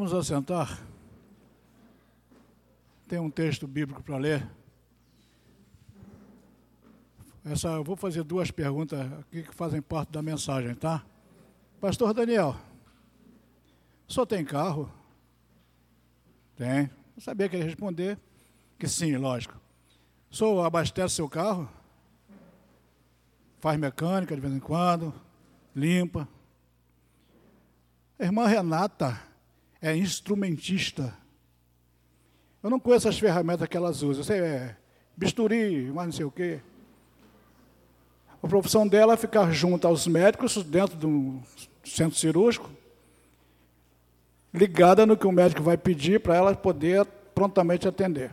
[0.00, 0.80] Vamos assentar.
[3.06, 4.50] Tem um texto bíblico para ler.
[7.44, 11.04] Essa, eu vou fazer duas perguntas aqui que fazem parte da mensagem, tá?
[11.82, 12.56] Pastor Daniel,
[14.08, 14.90] senhor tem carro?
[16.56, 16.90] Tem.
[17.14, 18.18] Eu sabia que ele ia responder
[18.78, 19.60] que sim, lógico.
[20.30, 21.68] Senhor abastece seu carro?
[23.58, 25.12] Faz mecânica de vez em quando?
[25.76, 26.26] Limpa?
[28.18, 29.28] Irmã Renata
[29.80, 31.16] é instrumentista.
[32.62, 34.22] Eu não conheço as ferramentas que elas usam.
[34.22, 34.76] Você é
[35.16, 36.60] bisturi, mas não sei o quê.
[38.42, 41.40] A profissão dela é ficar junto aos médicos dentro do
[41.84, 42.70] centro cirúrgico,
[44.52, 47.04] ligada no que o médico vai pedir para ela poder
[47.34, 48.30] prontamente atender.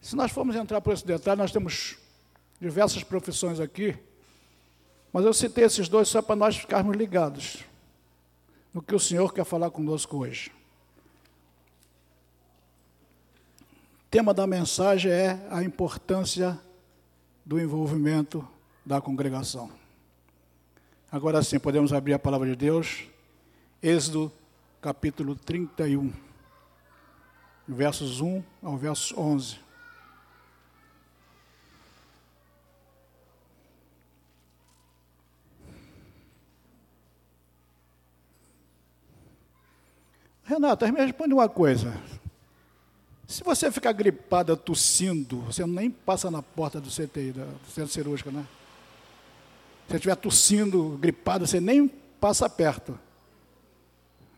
[0.00, 1.96] Se nós formos entrar por esse detalhe, nós temos
[2.60, 3.96] diversas profissões aqui,
[5.12, 7.64] mas eu citei esses dois só para nós ficarmos ligados
[8.74, 10.50] no que o Senhor quer falar conosco hoje.
[14.00, 16.60] O tema da mensagem é a importância
[17.46, 18.46] do envolvimento
[18.84, 19.70] da congregação.
[21.10, 23.04] Agora sim, podemos abrir a palavra de Deus,
[23.80, 24.32] Êxodo
[24.80, 26.12] capítulo 31,
[27.68, 29.63] versos 1 ao verso 11.
[40.44, 41.94] Renata, me responde uma coisa.
[43.26, 48.30] Se você ficar gripada tossindo, você nem passa na porta do CTI, do centro cirúrgico,
[48.30, 48.46] né?
[49.86, 51.88] Se você estiver tossindo, gripado, você nem
[52.20, 52.98] passa perto.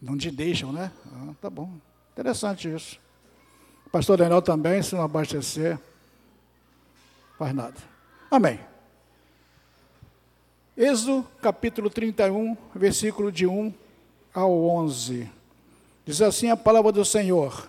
[0.00, 0.92] Não te deixam, né?
[1.12, 1.70] Ah, tá bom.
[2.12, 3.00] Interessante isso.
[3.90, 5.78] pastor Daniel também, se não abastecer,
[7.36, 7.76] faz nada.
[8.30, 8.60] Amém.
[10.76, 13.74] Êxodo capítulo 31, versículo de 1
[14.32, 15.35] ao 11.
[16.06, 17.68] Diz assim a palavra do Senhor.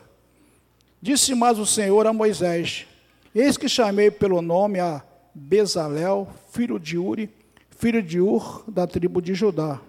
[1.01, 2.85] Disse mais o Senhor a Moisés:
[3.33, 5.03] Eis que chamei pelo nome a
[5.33, 7.31] Bezalel, filho de Uri,
[7.71, 9.81] filho de Ur, da tribo de Judá.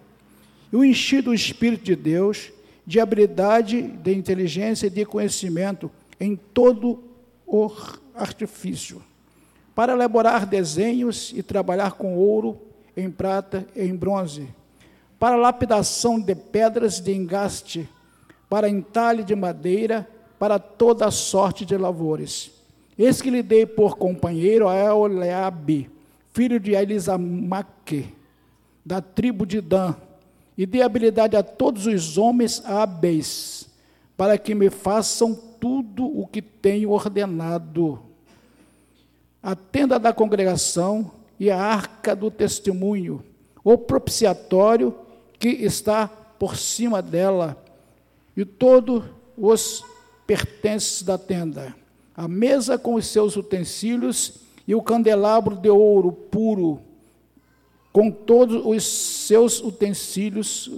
[0.73, 2.50] E o enchi do Espírito de Deus,
[2.87, 7.05] de habilidade, de inteligência e de conhecimento em todo
[7.47, 7.71] o
[8.15, 9.03] artifício,
[9.75, 12.59] para elaborar desenhos e trabalhar com ouro,
[12.97, 14.49] em prata e em bronze,
[15.19, 17.87] para lapidação de pedras de engaste,
[18.49, 22.51] para entalhe de madeira, para toda sorte de lavores.
[22.97, 25.91] Eis que lhe dei por companheiro a Eleabe,
[26.33, 28.15] filho de Elisamaque,
[28.85, 29.95] da tribo de Dan,
[30.57, 33.69] e dei habilidade a todos os homens hábeis,
[34.17, 38.01] para que me façam tudo o que tenho ordenado.
[39.41, 43.23] A tenda da congregação e a arca do testemunho,
[43.63, 44.95] o propiciatório
[45.39, 47.57] que está por cima dela,
[48.38, 49.03] e todos
[49.37, 49.84] os
[50.25, 51.75] pertences da tenda,
[52.16, 54.34] a mesa com os seus utensílios
[54.65, 56.81] e o candelabro de ouro puro,
[57.93, 60.71] com todos os seus utensílios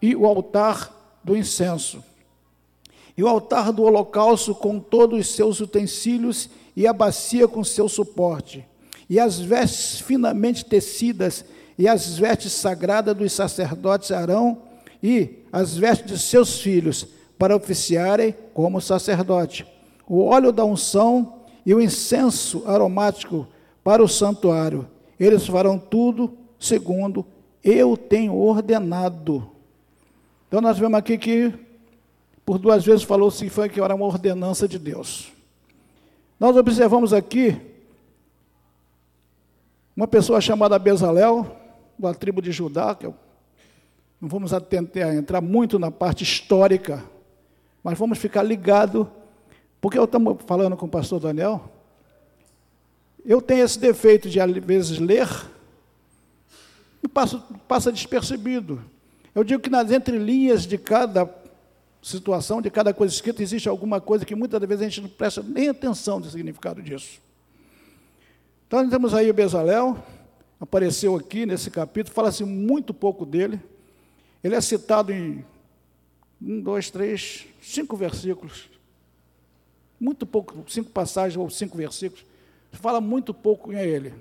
[0.00, 2.02] e o altar do incenso.
[3.14, 7.86] E o altar do holocausto com todos os seus utensílios e a bacia com seu
[7.86, 8.64] suporte.
[9.10, 11.44] E as vestes finamente tecidas
[11.78, 14.65] e as vestes sagradas dos sacerdotes Arão
[15.02, 17.06] e as vestes de seus filhos
[17.38, 19.66] para oficiarem como sacerdote.
[20.08, 23.46] O óleo da unção e o incenso aromático
[23.82, 24.88] para o santuário.
[25.18, 27.26] Eles farão tudo segundo
[27.66, 29.50] eu tenho ordenado.
[30.46, 31.52] Então nós vemos aqui que
[32.44, 35.32] por duas vezes falou-se foi que era uma ordenança de Deus.
[36.38, 37.60] Nós observamos aqui
[39.96, 41.56] uma pessoa chamada Bezalel,
[41.98, 43.12] da tribo de Judá, que é
[44.20, 47.04] não vamos tentar entrar muito na parte histórica,
[47.82, 49.10] mas vamos ficar ligado,
[49.80, 51.70] porque eu estamos falando com o pastor Daniel.
[53.24, 55.28] Eu tenho esse defeito de, às vezes, ler
[57.02, 57.38] e passa,
[57.68, 58.82] passa despercebido.
[59.34, 61.28] Eu digo que nas entrelinhas de cada
[62.02, 65.42] situação, de cada coisa escrita, existe alguma coisa que muitas vezes a gente não presta
[65.42, 67.20] nem atenção do significado disso.
[68.66, 69.96] Então, nós temos aí o Bezalel,
[70.60, 73.60] apareceu aqui nesse capítulo, fala-se muito pouco dele.
[74.46, 75.44] Ele é citado em
[76.40, 78.70] um, dois, três, cinco versículos.
[79.98, 82.24] Muito pouco, cinco passagens ou cinco versículos.
[82.70, 84.14] Fala muito pouco em ele.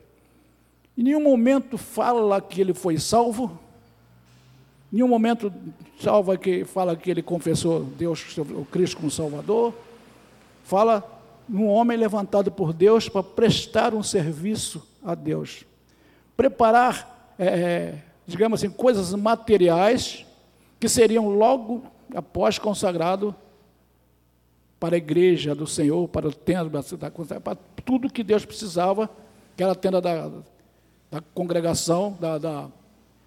[0.98, 3.60] Em nenhum momento fala que ele foi salvo.
[4.92, 5.54] Em nenhum momento
[6.02, 9.76] salva que fala que ele confessou Deus, o Cristo como Salvador.
[10.64, 11.08] Fala
[11.48, 15.66] num homem levantado por Deus para prestar um serviço a Deus.
[16.36, 20.26] Preparar é, digamos assim, coisas materiais
[20.80, 21.84] que seriam logo
[22.14, 23.36] após consagrado
[24.80, 26.84] para a igreja do Senhor, para o templo,
[27.44, 29.10] para tudo que Deus precisava,
[29.56, 30.30] que era a tenda da,
[31.10, 32.68] da congregação, da, da,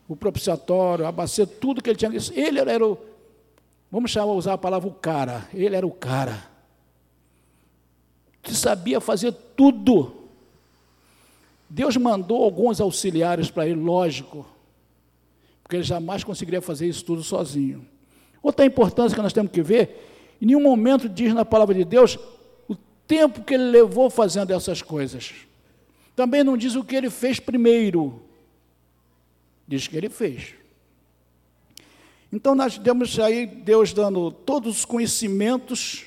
[0.08, 2.12] o propiciatório, a bacia, tudo que ele tinha.
[2.34, 2.98] Ele era o,
[3.90, 6.44] vamos chamar, usar a palavra o cara, ele era o cara,
[8.42, 10.14] que sabia fazer tudo.
[11.68, 14.46] Deus mandou alguns auxiliares para ele, lógico,
[15.68, 17.86] porque ele jamais conseguiria fazer isso tudo sozinho.
[18.42, 22.18] Outra importância que nós temos que ver, em nenhum momento diz na palavra de Deus
[22.66, 22.74] o
[23.06, 25.34] tempo que ele levou fazendo essas coisas.
[26.16, 28.22] Também não diz o que ele fez primeiro.
[29.66, 30.54] Diz que ele fez.
[32.32, 36.06] Então nós temos aí Deus dando todos os conhecimentos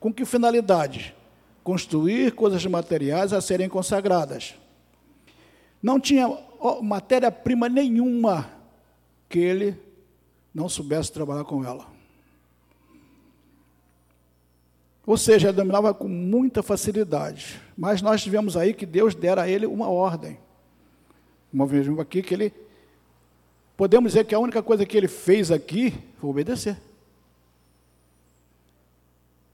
[0.00, 1.14] com que finalidade?
[1.62, 4.54] Construir coisas materiais a serem consagradas.
[5.82, 6.34] Não tinha
[6.80, 8.61] matéria-prima nenhuma
[9.32, 9.74] que ele
[10.52, 11.86] não soubesse trabalhar com ela.
[15.06, 17.58] Ou seja, ele dominava com muita facilidade.
[17.74, 20.38] Mas nós tivemos aí que Deus dera a ele uma ordem.
[21.50, 22.52] Uma vez aqui que ele.
[23.74, 26.78] Podemos dizer que a única coisa que ele fez aqui foi obedecer.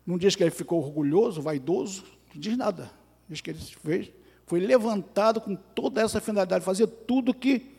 [0.05, 2.03] Não diz que ele ficou orgulhoso, vaidoso,
[2.35, 2.91] não diz nada.
[3.29, 4.11] Diz que ele fez,
[4.45, 7.78] foi levantado com toda essa finalidade, fazer tudo que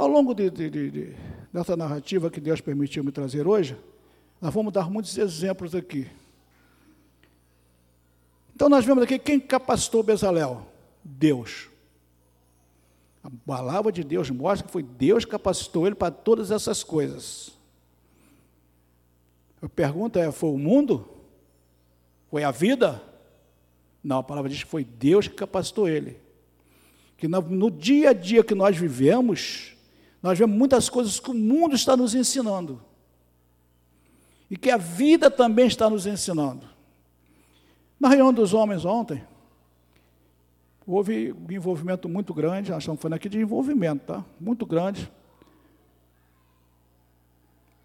[0.00, 1.14] ao longo de, de, de,
[1.52, 3.76] dessa narrativa que Deus permitiu me trazer hoje,
[4.40, 6.08] nós vamos dar muitos exemplos aqui.
[8.56, 10.66] Então nós vemos aqui quem capacitou Bezalel?
[11.04, 11.68] Deus.
[13.22, 17.52] A palavra de Deus mostra que foi Deus que capacitou ele para todas essas coisas.
[19.60, 21.06] A pergunta é: foi o mundo?
[22.30, 23.02] Foi a vida?
[24.02, 26.16] Não, a palavra diz que foi Deus que capacitou ele.
[27.18, 29.76] Que no, no dia a dia que nós vivemos,
[30.22, 32.82] nós vemos muitas coisas que o mundo está nos ensinando.
[34.50, 36.66] E que a vida também está nos ensinando.
[37.98, 39.22] Na reunião dos homens ontem,
[40.86, 44.24] houve um envolvimento muito grande, nós estamos falando aqui de envolvimento, tá?
[44.40, 45.10] Muito grande.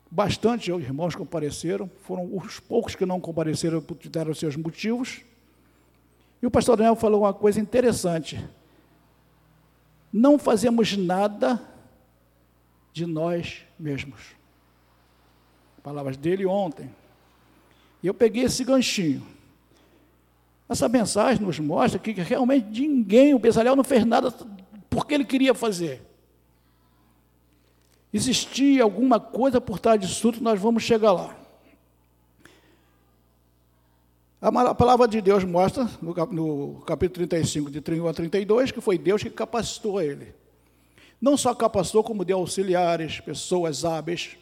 [0.09, 5.21] Bastante irmãos compareceram, foram os poucos que não compareceram, deram seus motivos.
[6.41, 8.43] E o pastor Daniel falou uma coisa interessante.
[10.11, 11.61] Não fazemos nada
[12.95, 14.21] de nós mesmos.
[15.83, 16.89] Palavras dele ontem.
[18.01, 19.21] E eu peguei esse ganchinho.
[20.69, 24.31] Essa mensagem nos mostra que realmente ninguém, o Bezalel não fez nada
[24.89, 26.01] porque ele queria fazer.
[28.13, 31.35] Existia alguma coisa por trás disso tudo, nós vamos chegar lá.
[34.39, 39.21] A palavra de Deus mostra, no capítulo 35, de 31 a 32, que foi Deus
[39.21, 40.33] que capacitou ele.
[41.25, 44.37] Não só capacitou, como deu auxiliares, pessoas hábeis,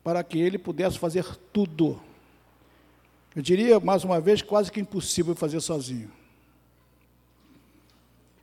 [0.00, 2.00] para que ele pudesse fazer tudo.
[3.34, 6.08] Eu diria, mais uma vez, quase que impossível fazer sozinho.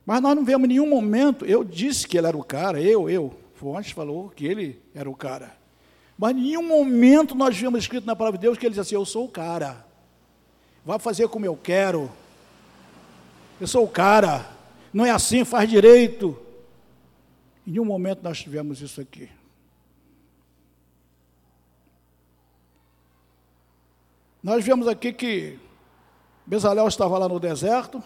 [0.04, 3.08] Mas nós não vemos em nenhum momento, eu disse que ele era o cara, eu,
[3.08, 5.56] eu, Fontes falou que ele era o cara.
[6.18, 8.96] Mas em nenhum momento nós vimos escrito na palavra de Deus que ele disse assim:
[8.96, 9.82] Eu sou o cara,
[10.84, 12.10] vai fazer como eu quero,
[13.58, 14.44] eu sou o cara,
[14.92, 16.47] não é assim, faz direito.
[17.68, 19.28] Em nenhum momento nós tivemos isso aqui.
[24.42, 25.58] Nós vemos aqui que
[26.46, 28.02] Bezalel estava lá no deserto,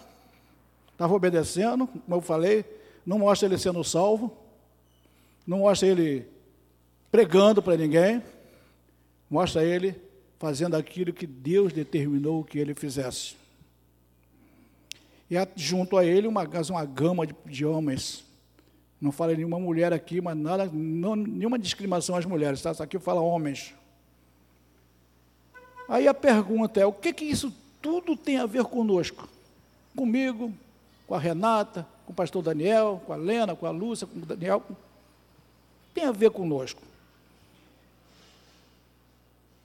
[0.91, 2.65] estava obedecendo, como eu falei,
[3.05, 4.35] não mostra ele sendo salvo,
[5.47, 6.27] não mostra ele
[7.09, 8.21] pregando para ninguém,
[9.29, 9.95] mostra ele
[10.39, 13.37] fazendo aquilo que Deus determinou que ele fizesse.
[15.31, 18.22] E junto a ele uma, uma gama de, de homens
[19.03, 22.71] não fala nenhuma mulher aqui, mas nada, não, nenhuma discriminação às mulheres, tá?
[22.71, 23.75] Isso aqui fala homens.
[25.89, 29.27] Aí a pergunta é: o que, que isso tudo tem a ver conosco?
[29.93, 30.53] Comigo,
[31.05, 34.25] com a Renata, com o pastor Daniel, com a Lena, com a Lúcia, com o
[34.25, 34.63] Daniel.
[35.93, 36.81] Tem a ver conosco.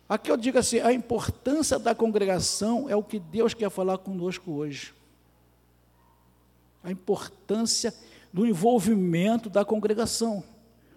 [0.09, 4.51] Aqui eu digo assim: a importância da congregação é o que Deus quer falar conosco
[4.51, 4.93] hoje.
[6.83, 7.95] A importância
[8.33, 10.45] do envolvimento da congregação.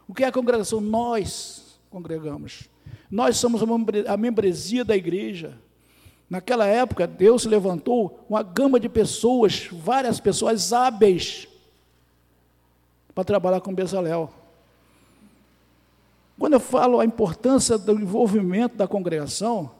[0.07, 0.81] O que é a congregação?
[0.81, 2.69] Nós congregamos.
[3.09, 3.61] Nós somos
[4.07, 5.57] a membresia da igreja.
[6.29, 11.47] Naquela época, Deus levantou uma gama de pessoas, várias pessoas hábeis,
[13.13, 14.31] para trabalhar com Bezalel.
[16.39, 19.71] Quando eu falo a importância do envolvimento da congregação,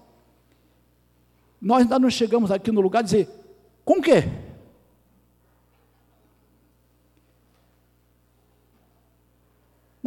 [1.62, 3.29] nós ainda não chegamos aqui no lugar de dizer,
[3.86, 4.25] com o quê?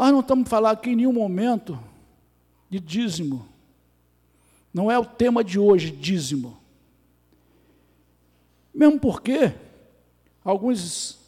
[0.05, 1.83] Nós não estamos falando aqui em nenhum momento
[2.69, 3.49] de dízimo.
[4.71, 6.59] Não é o tema de hoje, dízimo.
[8.75, 9.55] Mesmo porque
[10.45, 11.19] alguns,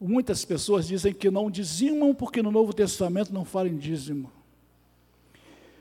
[0.00, 4.30] muitas pessoas dizem que não dizimam porque no Novo Testamento não fala em dízimo.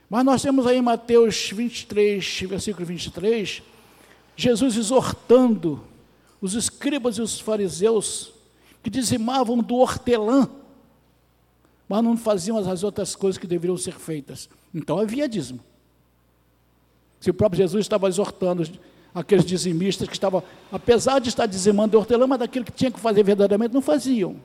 [0.09, 3.61] Mas nós temos aí Mateus 23, versículo 23,
[4.35, 5.83] Jesus exortando
[6.41, 8.33] os escribas e os fariseus
[8.81, 10.49] que dizimavam do hortelã,
[11.91, 14.47] mas não faziam as outras coisas que deveriam ser feitas.
[14.73, 15.59] Então havia dízimo.
[17.19, 18.63] Se o próprio Jesus estava exortando
[19.13, 22.97] aqueles dizimistas que estavam, apesar de estar dizimando de hortelã, mas daquilo que tinha que
[22.97, 24.37] fazer verdadeiramente, não faziam.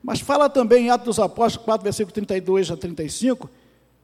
[0.00, 3.50] Mas fala também em Atos dos Apóstolos 4, versículo 32 a 35,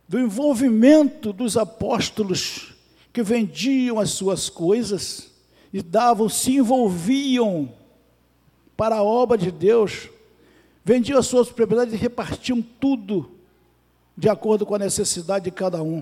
[0.08, 2.74] do envolvimento dos apóstolos
[3.12, 5.30] que vendiam as suas coisas
[5.72, 7.72] e davam, se envolviam
[8.76, 10.10] para a obra de Deus,
[10.86, 13.28] vendiam as suas propriedades e repartiam tudo
[14.16, 16.00] de acordo com a necessidade de cada um.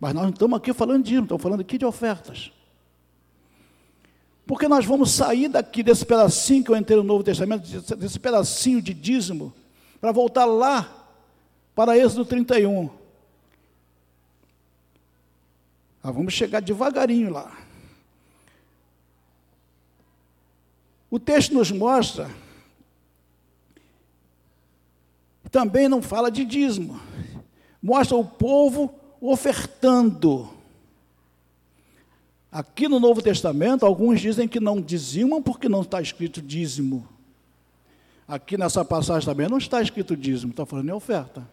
[0.00, 2.50] Mas nós não estamos aqui falando disso, estamos falando aqui de ofertas.
[4.44, 7.62] Porque nós vamos sair daqui desse pedacinho que eu entrei no Novo Testamento,
[7.94, 9.52] desse pedacinho de dízimo,
[10.00, 11.08] para voltar lá
[11.72, 12.90] para Êxodo 31.
[16.02, 17.56] Ah, vamos chegar devagarinho lá.
[21.08, 22.28] O texto nos mostra,
[25.50, 27.00] também não fala de dízimo,
[27.82, 30.48] mostra o povo ofertando.
[32.50, 37.06] Aqui no Novo Testamento, alguns dizem que não dizimam porque não está escrito dízimo.
[38.26, 41.46] Aqui nessa passagem também não está escrito dízimo, está falando em oferta.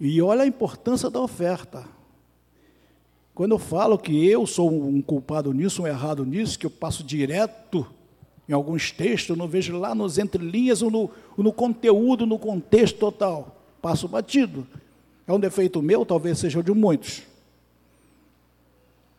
[0.00, 1.84] E olha a importância da oferta.
[3.34, 7.04] Quando eu falo que eu sou um culpado nisso, um errado nisso, que eu passo
[7.04, 7.86] direto
[8.50, 12.98] em alguns textos, não vejo lá nos entrelinhas ou no, ou no conteúdo, no contexto
[12.98, 13.56] total.
[13.80, 14.66] Passo batido.
[15.24, 17.22] É um defeito meu, talvez seja de muitos.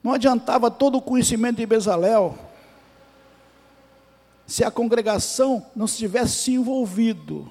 [0.03, 2.37] Não adiantava todo o conhecimento de Bezalel
[4.45, 7.49] se a congregação não se tivesse se envolvido.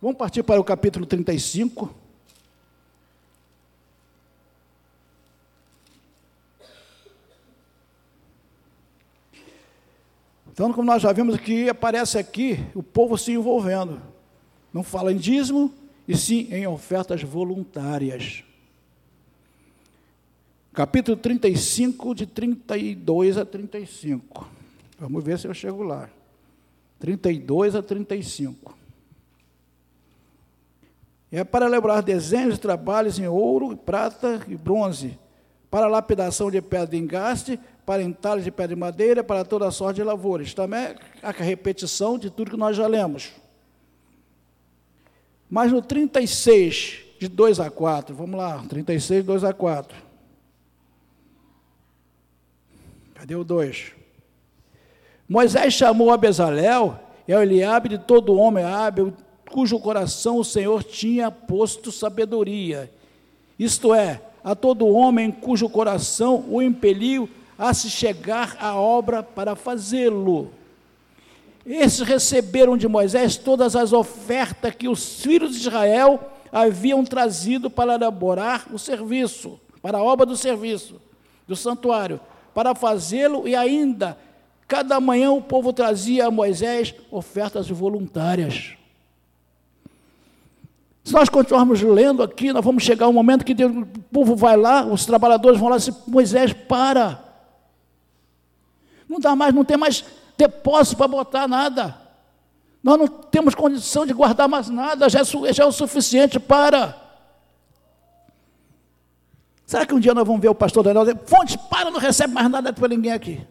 [0.00, 1.94] Vamos partir para o capítulo 35.
[10.52, 14.00] Então, como nós já vimos aqui, aparece aqui o povo se envolvendo.
[14.72, 15.72] Não fala em dízimo,
[16.06, 18.42] e sim em ofertas voluntárias.
[20.72, 24.48] Capítulo 35, de 32 a 35.
[24.98, 26.08] Vamos ver se eu chego lá.
[26.98, 28.76] 32 a 35.
[31.32, 35.16] É para lembrar desenhos e trabalhos em ouro, prata e bronze,
[35.70, 39.96] para lapidação de pedra de engaste, para entalhes de pedra de madeira, para toda sorte
[39.96, 40.54] de lavouras.
[40.54, 43.32] Também é a repetição de tudo que nós já lemos.
[45.48, 49.96] Mas no 36, de 2 a 4, vamos lá, 36, 2 a 4.
[53.14, 53.92] Cadê o 2?
[55.28, 59.12] Moisés chamou a Bezalel e a Eliabe de todo homem hábil,
[59.50, 62.90] cujo coração o Senhor tinha posto sabedoria.
[63.58, 67.28] Isto é, a todo homem cujo coração o impeliu
[67.60, 70.50] a se chegar à obra para fazê-lo.
[71.66, 76.18] Esses receberam de Moisés todas as ofertas que os filhos de Israel
[76.50, 80.98] haviam trazido para elaborar o serviço, para a obra do serviço,
[81.46, 82.18] do santuário,
[82.54, 84.16] para fazê-lo e ainda
[84.66, 88.72] cada manhã o povo trazia a Moisés ofertas voluntárias.
[91.04, 94.34] Se nós continuarmos lendo aqui, nós vamos chegar a um momento que Deus, o povo
[94.34, 97.29] vai lá, os trabalhadores vão lá e dizem, Moisés, para.
[99.10, 100.04] Não dá mais, não tem mais
[100.38, 102.00] depósito para botar nada.
[102.80, 106.96] Nós não temos condição de guardar mais nada, já é, já é o suficiente para.
[109.66, 112.32] Será que um dia nós vamos ver o pastor Daniel dizer, fonte, para, não recebe
[112.32, 113.44] mais nada para ninguém aqui.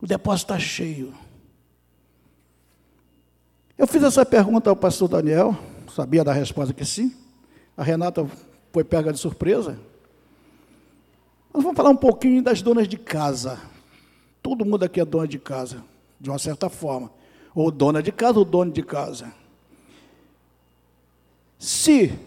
[0.00, 1.14] O depósito está cheio.
[3.78, 5.56] Eu fiz essa pergunta ao pastor Daniel,
[5.94, 7.14] sabia da resposta que sim.
[7.76, 8.28] A Renata
[8.72, 9.78] foi pega de surpresa.
[11.54, 13.70] Nós vamos falar um pouquinho das donas de casa.
[14.42, 15.84] Todo mundo aqui é dona de casa,
[16.20, 17.10] de uma certa forma.
[17.54, 19.32] Ou dona de casa ou dono de casa.
[21.58, 22.18] Se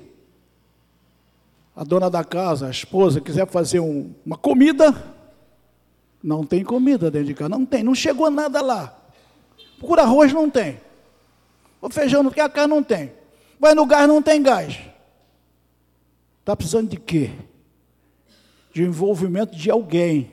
[1.76, 5.14] a dona da casa, a esposa, quiser fazer um, uma comida,
[6.24, 7.50] não tem comida dentro de casa.
[7.50, 8.98] Não tem, não chegou nada lá.
[9.78, 10.80] Procura arroz, não tem.
[11.82, 13.12] O feijão não tem, a carne não tem.
[13.60, 14.80] Vai no gás, não tem gás.
[16.40, 17.32] Está precisando de quê?
[18.74, 20.32] De envolvimento de alguém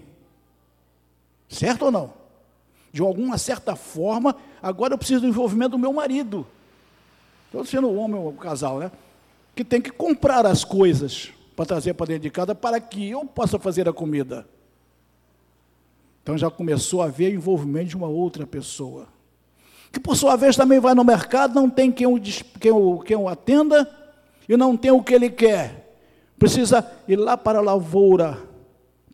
[1.52, 2.14] Certo ou não?
[2.90, 6.46] De alguma certa forma, agora eu preciso do envolvimento do meu marido.
[7.46, 8.90] Estou sendo o homem o casal, né?
[9.54, 13.26] Que tem que comprar as coisas para trazer para dentro de casa para que eu
[13.26, 14.46] possa fazer a comida.
[16.22, 19.06] Então já começou a haver envolvimento de uma outra pessoa.
[19.92, 22.18] Que por sua vez também vai no mercado, não tem quem o,
[22.58, 23.86] quem o, quem o atenda
[24.48, 25.96] e não tem o que ele quer.
[26.38, 28.38] Precisa ir lá para a lavoura,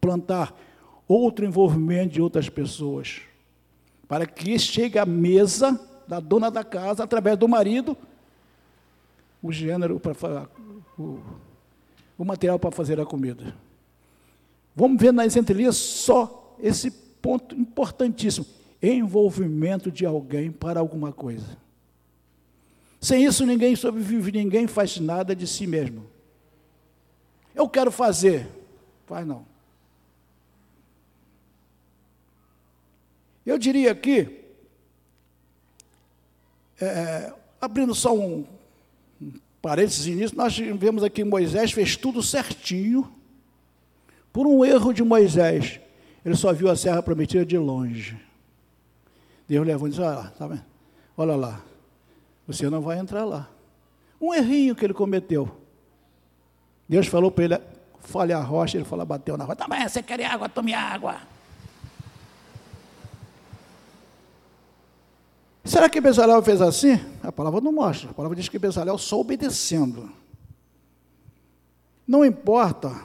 [0.00, 0.54] plantar
[1.08, 3.22] outro envolvimento de outras pessoas.
[4.06, 7.96] Para que chegue à mesa da dona da casa, através do marido,
[9.42, 10.48] o gênero para
[10.98, 11.20] o,
[12.16, 13.54] o material para fazer a comida.
[14.74, 18.46] Vamos ver nas entrelinhas só esse ponto importantíssimo:
[18.82, 21.56] envolvimento de alguém para alguma coisa.
[23.00, 26.06] Sem isso, ninguém sobrevive, ninguém faz nada de si mesmo.
[27.54, 28.48] Eu quero fazer,
[29.06, 29.44] faz não.
[33.48, 34.44] Eu diria aqui,
[36.78, 38.44] é, abrindo só um,
[39.62, 43.10] parênteses nisso, nós vemos aqui Moisés fez tudo certinho.
[44.34, 45.80] Por um erro de Moisés,
[46.22, 48.20] ele só viu a serra prometida de longe.
[49.48, 50.64] Deus levou e disse: Olha lá, tá?
[51.16, 51.64] Olha lá,
[52.46, 53.48] você não vai entrar lá.
[54.20, 55.50] Um errinho que ele cometeu.
[56.86, 57.58] Deus falou para ele:
[58.00, 59.56] fale a rocha, ele falou, bateu na rocha.
[59.56, 60.50] Tá bem, você quer água?
[60.50, 61.37] Tome água.
[65.68, 66.98] Será que Bezalel fez assim?
[67.22, 68.08] A palavra não mostra.
[68.10, 70.10] A palavra diz que Bezalel só obedecendo.
[72.06, 72.98] Não importa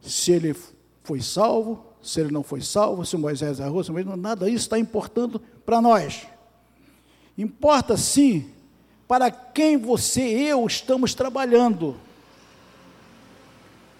[0.00, 0.54] se ele
[1.02, 4.78] foi salvo, se ele não foi salvo, se Moisés errou, se Moisés, nada disso está
[4.78, 6.24] importando para nós.
[7.36, 8.52] Importa sim
[9.08, 11.96] para quem você e eu estamos trabalhando.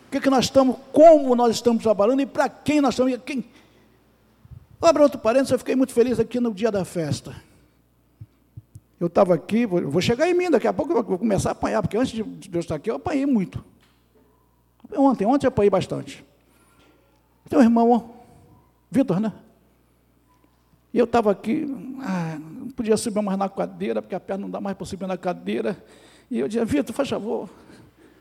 [0.07, 3.19] O que, que nós estamos, como nós estamos trabalhando e para quem nós estamos.
[3.27, 3.45] Quem,
[4.80, 7.35] Abra outro parênteses, eu fiquei muito feliz aqui no dia da festa.
[9.00, 11.82] Eu estava aqui, vou, chegar em mim, daqui a pouco eu vou começar a apanhar,
[11.82, 13.64] porque antes de eu estar aqui, eu apanhei muito.
[14.97, 16.25] Ontem, ontem eu apanhei bastante.
[17.49, 18.14] Tem um irmão,
[18.91, 19.32] Vitor, né?
[20.93, 21.67] E eu estava aqui,
[22.00, 25.06] ah, não podia subir mais na cadeira, porque a perna não dá mais para subir
[25.06, 25.76] na cadeira.
[26.30, 27.49] E eu dizia, Vitor, faz favor,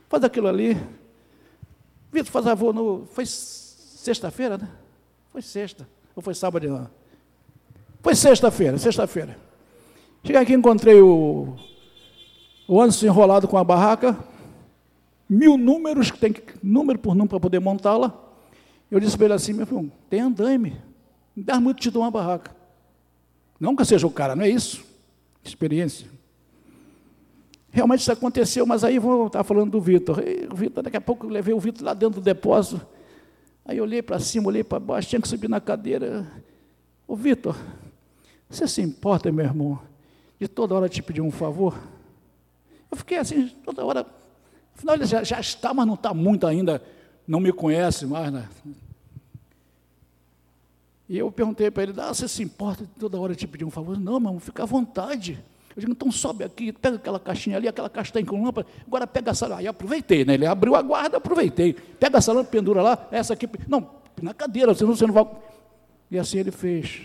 [0.10, 0.76] faz aquilo ali.
[2.12, 4.70] Vitor, faz favor, no, foi sexta-feira, né?
[5.32, 5.88] Foi sexta.
[6.18, 6.90] Ou foi sábado não?
[8.02, 9.38] Foi sexta-feira, sexta-feira.
[10.24, 11.56] Cheguei aqui, encontrei o,
[12.68, 14.18] o Anderson enrolado com a barraca,
[15.30, 18.12] mil números, que tem que, número por número para poder montá-la.
[18.90, 20.82] Eu disse para ele assim, meu filho, tem andaime,
[21.36, 22.56] não dá muito te dar uma barraca.
[23.60, 24.84] Não que seja o cara, não é isso?
[25.44, 26.08] Experiência.
[27.70, 30.24] Realmente isso aconteceu, mas aí vou estar falando do Vitor.
[30.52, 32.84] O Vitor, daqui a pouco eu levei o Vitor lá dentro do depósito.
[33.68, 36.26] Aí eu olhei para cima, olhei para baixo, tinha que subir na cadeira.
[37.06, 37.54] Ô Vitor,
[38.50, 39.78] você se importa, meu irmão,
[40.40, 41.78] de toda hora te pedir um favor?
[42.90, 44.08] Eu fiquei assim, toda hora.
[44.74, 46.82] Afinal, ele já, já está, mas não está muito ainda,
[47.28, 48.48] não me conhece mais, né?
[51.10, 53.72] E eu perguntei para ele, ah, você se importa de toda hora te pedir um
[53.72, 54.00] favor?
[54.00, 55.44] Não, irmão, fica à vontade.
[55.78, 59.30] Eu digo, então sobe aqui, pega aquela caixinha ali, aquela está com lâmpada, agora pega
[59.30, 59.56] essa.
[59.56, 60.34] Aí aproveitei, né?
[60.34, 61.74] Ele abriu a guarda, aproveitei.
[61.74, 63.48] Pega essa lâmpada, pendura lá, essa aqui.
[63.68, 63.88] Não,
[64.20, 65.28] na cadeira, senão você não vai.
[66.10, 67.02] E assim ele fez.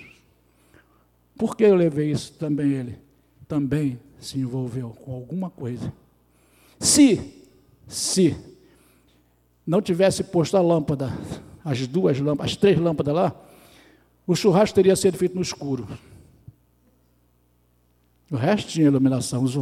[1.37, 2.99] Por que eu levei isso também ele?
[3.47, 5.93] Também se envolveu com alguma coisa.
[6.81, 7.45] Se,
[7.87, 8.35] se
[9.67, 11.13] não tivesse posto a lâmpada,
[11.63, 13.35] as duas lâmpadas, as três lâmpadas lá,
[14.27, 15.87] o churrasco teria sido feito no escuro.
[18.33, 19.55] O resto tinha iluminação, os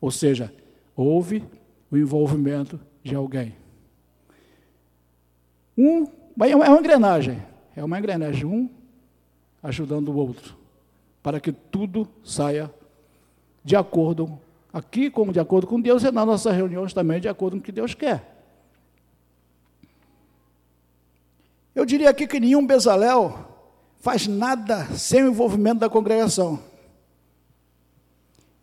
[0.00, 0.52] ou seja,
[0.96, 1.44] houve
[1.88, 3.54] o envolvimento de alguém.
[5.78, 6.04] Um,
[6.40, 7.40] é uma engrenagem,
[7.76, 8.68] é uma engrenagem, um
[9.62, 10.56] ajudando o outro,
[11.22, 12.68] para que tudo saia
[13.62, 14.36] de acordo,
[14.72, 17.62] aqui como de acordo com Deus, e nas nossas reuniões também de acordo com o
[17.62, 18.34] que Deus quer.
[21.72, 23.48] Eu diria aqui que nenhum Bezalel
[24.00, 26.60] faz nada sem o envolvimento da congregação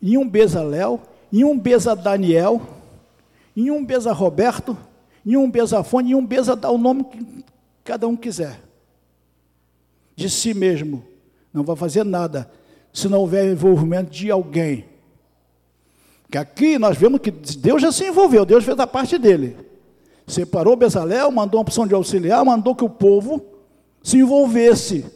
[0.04, 1.00] em um Bezalel,
[1.32, 2.60] em um Beza Daniel,
[3.56, 4.76] em um Beza Roberto,
[5.24, 7.44] em um Beza Fone, em um Beza dá o nome que
[7.82, 8.60] cada um quiser.
[10.14, 11.02] De si mesmo.
[11.50, 12.50] Não vai fazer nada
[12.92, 14.84] se não houver envolvimento de alguém.
[16.30, 19.56] Que aqui nós vemos que Deus já se envolveu, Deus fez a parte dele.
[20.26, 23.42] Separou Bezalel, mandou uma opção de auxiliar, mandou que o povo
[24.02, 25.06] se envolvesse.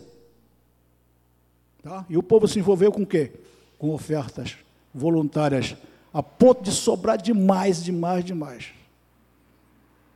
[1.82, 2.06] Tá?
[2.08, 3.32] E o povo se envolveu com o quê?
[3.78, 4.56] Com ofertas
[4.98, 5.76] voluntárias,
[6.12, 8.66] a ponto de sobrar demais, demais, demais.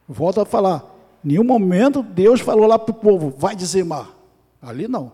[0.09, 0.85] Volto a falar,
[1.23, 4.11] nenhum momento Deus falou lá para o povo, vai dizimar.
[4.61, 5.13] Ali não.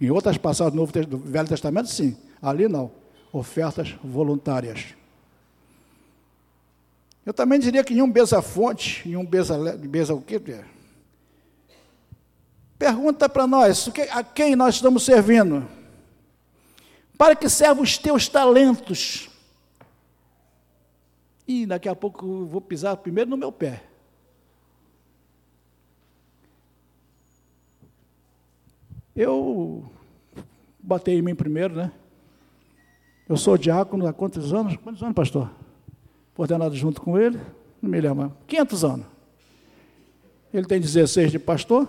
[0.00, 2.16] Em outras passagens do, Novo, do Velho Testamento, sim.
[2.40, 2.90] Ali não.
[3.32, 4.94] Ofertas voluntárias.
[7.24, 10.40] Eu também diria que em um besa-fonte, em um besa, besa o quê?
[12.78, 15.66] Pergunta para nós, a quem nós estamos servindo?
[17.20, 19.28] Para que servem os teus talentos?
[21.46, 23.82] E daqui a pouco eu vou pisar primeiro no meu pé.
[29.14, 29.84] Eu
[30.82, 31.92] botei em mim primeiro, né?
[33.28, 34.76] Eu sou diácono há quantos anos?
[34.76, 35.50] Quantos anos, pastor?
[36.38, 37.38] Ordenado junto com ele,
[37.82, 39.06] não me lembro, 500 anos.
[40.54, 41.86] Ele tem 16 de pastor,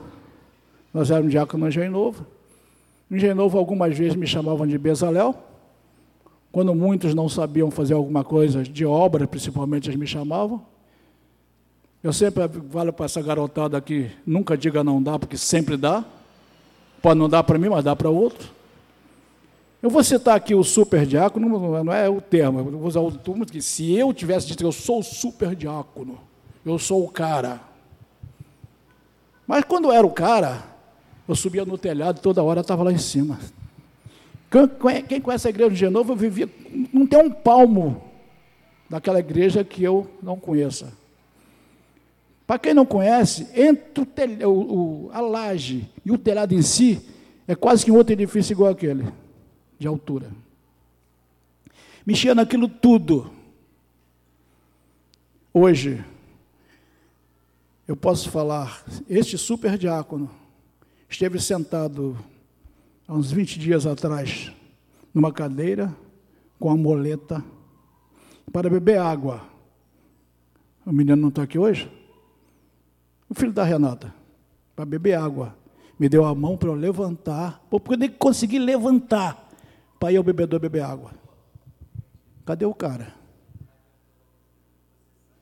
[0.94, 2.28] nós éramos diácono no Engenho Novo.
[3.12, 5.36] No Engenho Novo, algumas vezes me chamavam de Bezalel.
[6.50, 10.62] Quando muitos não sabiam fazer alguma coisa de obra, principalmente, eles me chamavam.
[12.02, 16.06] Eu sempre falo para essa garotada aqui, nunca diga não dá, porque sempre dá.
[17.02, 18.50] Pode não dar para mim, mas dá para outro.
[19.84, 23.12] Eu vou citar aqui o super diácono, não é o termo, eu vou usar o
[23.12, 26.18] termo que se eu tivesse dito que eu sou o super diácono,
[26.66, 27.60] eu sou o cara.
[29.46, 30.71] Mas quando eu era o cara,
[31.32, 33.40] eu subia no telhado toda hora estava lá em cima.
[35.08, 36.50] Quem conhece a igreja de Genovo, eu vivia,
[36.92, 38.04] não tem um palmo
[38.90, 40.92] daquela igreja que eu não conheça.
[42.46, 47.02] Para quem não conhece, entre o telha, o, a laje e o telhado em si,
[47.48, 49.08] é quase que um outro edifício igual aquele,
[49.80, 50.30] de altura.
[52.06, 53.32] Mexia naquilo tudo.
[55.54, 56.04] Hoje,
[57.88, 60.41] eu posso falar, este super diácono
[61.12, 62.18] esteve sentado
[63.08, 64.52] há uns 20 dias atrás
[65.14, 65.96] numa cadeira
[66.60, 67.44] com a moleta
[68.52, 69.42] para beber água.
[70.86, 71.90] O menino não está aqui hoje?
[73.32, 74.14] o filho da Renata,
[74.76, 75.56] para beber água.
[75.98, 79.50] Me deu a mão para eu levantar, porque eu nem consegui levantar
[79.98, 81.12] para ir ao bebedor beber água.
[82.46, 83.14] Cadê o cara?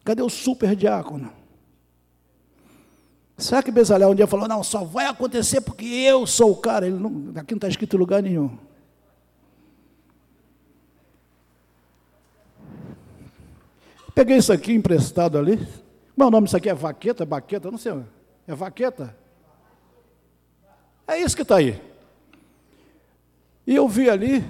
[0.05, 1.32] Cadê o super diácono?
[3.39, 6.86] Será que Bezalel um dia falou, não, só vai acontecer porque eu sou o cara?
[6.86, 8.58] Ele não, aqui não está escrito lugar nenhum.
[14.13, 15.65] Peguei isso aqui emprestado ali,
[16.17, 18.04] meu nome isso aqui é vaqueta, baqueta, não sei.
[18.45, 19.15] É vaqueta?
[21.08, 21.82] É isso que está aí.
[23.65, 24.43] E eu vi ali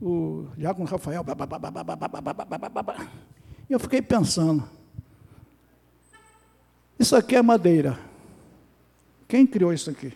[0.00, 1.24] o Diácono Rafael.
[3.70, 4.68] E eu fiquei pensando.
[6.98, 7.98] Isso aqui é madeira.
[9.28, 10.12] Quem criou isso aqui?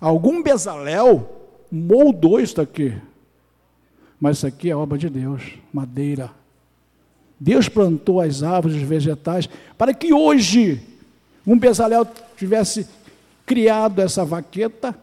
[0.00, 2.96] Algum Bezalel moldou isso aqui.
[4.20, 6.30] Mas isso aqui é obra de Deus, madeira.
[7.38, 10.82] Deus plantou as árvores, os vegetais, para que hoje
[11.46, 12.88] um Bezalel tivesse
[13.44, 14.96] criado essa vaqueta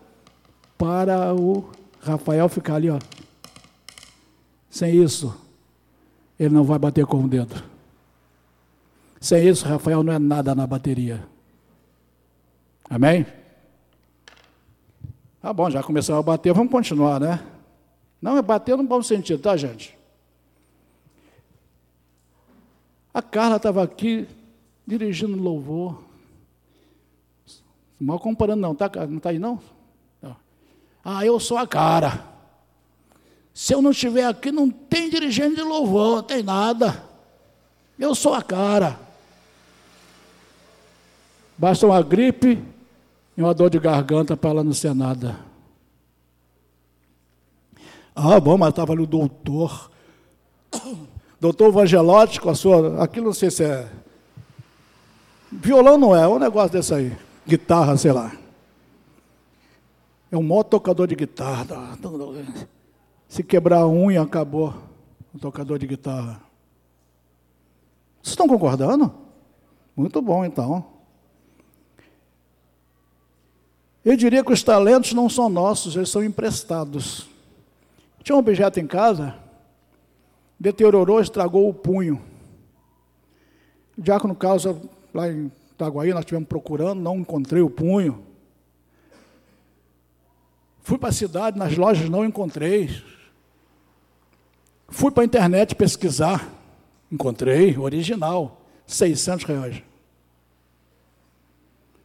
[0.77, 1.69] para o
[2.01, 2.99] Rafael ficar ali, ó.
[4.69, 5.35] Sem isso,
[6.39, 7.70] ele não vai bater com o dedo.
[9.21, 11.23] Sem isso, Rafael não é nada na bateria.
[12.89, 13.23] Amém?
[15.39, 17.39] Tá bom, já começou a bater, vamos continuar, né?
[18.19, 19.95] Não é bater no bom sentido, tá, gente?
[23.13, 24.27] A Carla estava aqui
[24.87, 26.03] dirigindo louvor.
[27.99, 29.61] Mal comparando, não, tá, não está aí não?
[31.05, 32.25] Ah, eu sou a cara.
[33.53, 37.03] Se eu não estiver aqui, não tem dirigente de louvor, não tem nada.
[37.99, 39.10] Eu sou a cara.
[41.61, 42.59] Basta uma gripe
[43.37, 45.39] e uma dor de garganta para ela não ser nada.
[48.15, 49.91] Ah, bom, mas estava ali o doutor
[51.39, 53.03] doutor Vangelotti com a sua.
[53.03, 53.87] Aquilo não sei se é.
[55.51, 57.15] Violão não é, é um negócio desse aí.
[57.47, 58.31] Guitarra, sei lá.
[60.31, 61.67] É um maior tocador de guitarra.
[63.29, 64.73] Se quebrar a unha, acabou
[65.31, 66.41] o tocador de guitarra.
[68.19, 69.13] Vocês estão concordando?
[69.95, 70.90] Muito bom, então.
[74.03, 77.27] Eu diria que os talentos não são nossos, eles são emprestados.
[78.23, 79.35] Tinha um objeto em casa
[80.61, 82.21] deteriorou, estragou o punho.
[83.97, 84.79] O diácono Causa,
[85.11, 88.23] lá em Itaguaí, nós estivemos procurando, não encontrei o punho.
[90.81, 93.03] Fui para a cidade, nas lojas não encontrei.
[94.87, 96.47] Fui para a internet pesquisar,
[97.11, 99.83] encontrei, original, 600 reais.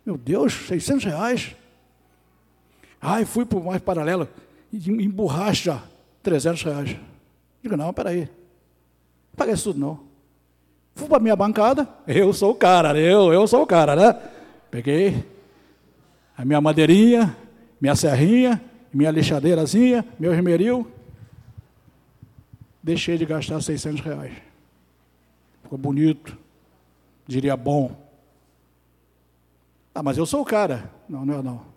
[0.05, 1.57] Meu Deus, 600 reais?
[3.09, 4.29] Ai, fui o mais paralelo,
[4.73, 5.83] em borracha,
[6.23, 6.97] 300 reais.
[7.63, 8.29] Digo, não, peraí
[9.37, 10.01] paguei isso tudo não.
[10.95, 14.19] Fui para minha bancada, eu sou o cara, eu, eu sou o cara, né?
[14.71, 15.25] Peguei
[16.37, 17.37] a minha madeirinha
[17.81, 20.91] minha serrinha, minha lixadeirazinha, meu esmeril.
[22.83, 24.33] Deixei de gastar 600 reais.
[25.63, 26.37] Ficou bonito,
[27.27, 27.95] diria bom.
[29.95, 30.91] Ah, mas eu sou o cara.
[31.09, 31.76] Não, não é não.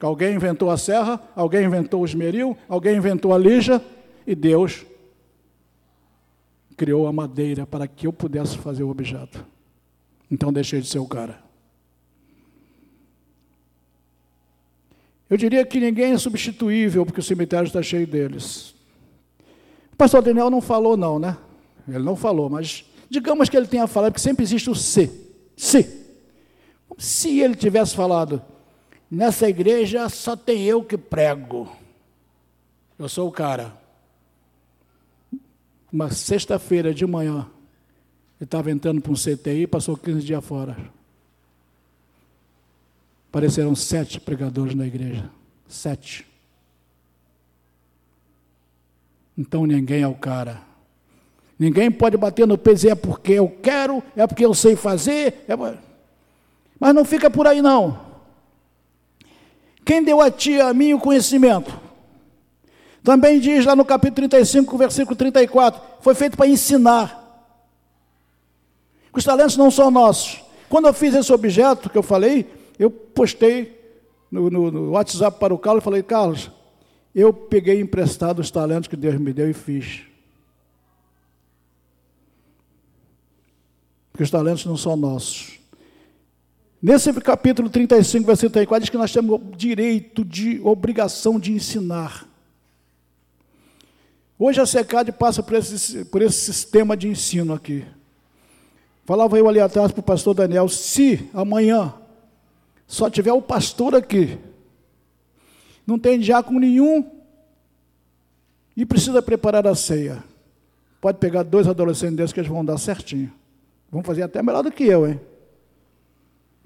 [0.00, 3.84] Alguém inventou a serra, alguém inventou o esmeril, alguém inventou a lixa
[4.26, 4.86] e Deus
[6.76, 9.44] criou a madeira para que eu pudesse fazer o objeto.
[10.30, 11.42] Então deixei de ser o cara.
[15.28, 18.74] Eu diria que ninguém é substituível, porque o cemitério está cheio deles.
[19.92, 21.36] O pastor Daniel não falou, não, né?
[21.86, 25.10] Ele não falou, mas digamos que ele tenha falado, porque sempre existe o se.
[25.56, 26.06] Se.
[26.96, 28.40] Se ele tivesse falado,
[29.10, 31.70] nessa igreja só tem eu que prego.
[32.98, 33.76] Eu sou o cara.
[35.92, 37.46] Uma sexta-feira de manhã,
[38.38, 40.76] ele estava entrando para um CTI e passou 15 dias fora.
[43.30, 45.30] Apareceram sete pregadores na igreja.
[45.66, 46.26] Sete.
[49.36, 50.62] Então ninguém é o cara.
[51.58, 55.44] Ninguém pode bater no peso, é porque eu quero, é porque eu sei fazer.
[55.48, 55.56] É...
[56.78, 58.07] Mas não fica por aí, não.
[59.88, 61.80] Quem deu a ti a mim o conhecimento?
[63.02, 67.48] Também diz lá no capítulo 35, versículo 34, foi feito para ensinar.
[69.14, 70.42] Os talentos não são nossos.
[70.68, 72.46] Quando eu fiz esse objeto que eu falei,
[72.78, 73.80] eu postei
[74.30, 76.50] no, no, no WhatsApp para o Carlos e falei, Carlos,
[77.14, 80.02] eu peguei emprestado os talentos que Deus me deu e fiz.
[84.12, 85.57] Porque os talentos não são nossos.
[86.80, 92.24] Nesse capítulo 35, versículo 34, diz que nós temos direito de obrigação de ensinar.
[94.38, 97.84] Hoje a SECAD passa por esse, por esse sistema de ensino aqui.
[99.04, 101.92] Falava eu ali atrás para o pastor Daniel, se amanhã
[102.86, 104.38] só tiver o pastor aqui,
[105.84, 107.10] não tem diácono nenhum
[108.76, 110.22] e precisa preparar a ceia.
[111.00, 113.32] Pode pegar dois adolescentes desses que eles vão dar certinho.
[113.90, 115.20] Vão fazer até melhor do que eu, hein?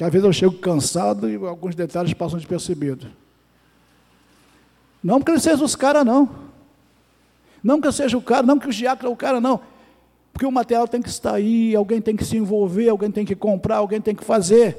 [0.02, 3.06] Que às vezes eu chego cansado e alguns detalhes passam despercebidos.
[5.00, 6.28] Não porque eles sejam os caras, não.
[7.62, 9.60] Não que eu seja o cara, não que o diácono é o cara, não.
[10.32, 13.36] Porque o material tem que estar aí, alguém tem que se envolver, alguém tem que
[13.36, 14.76] comprar, alguém tem que fazer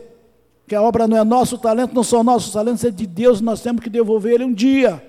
[0.68, 3.08] que a obra não é nosso, o talento não são nossos, o talento é de
[3.08, 5.02] Deus, nós temos que devolver ele um dia.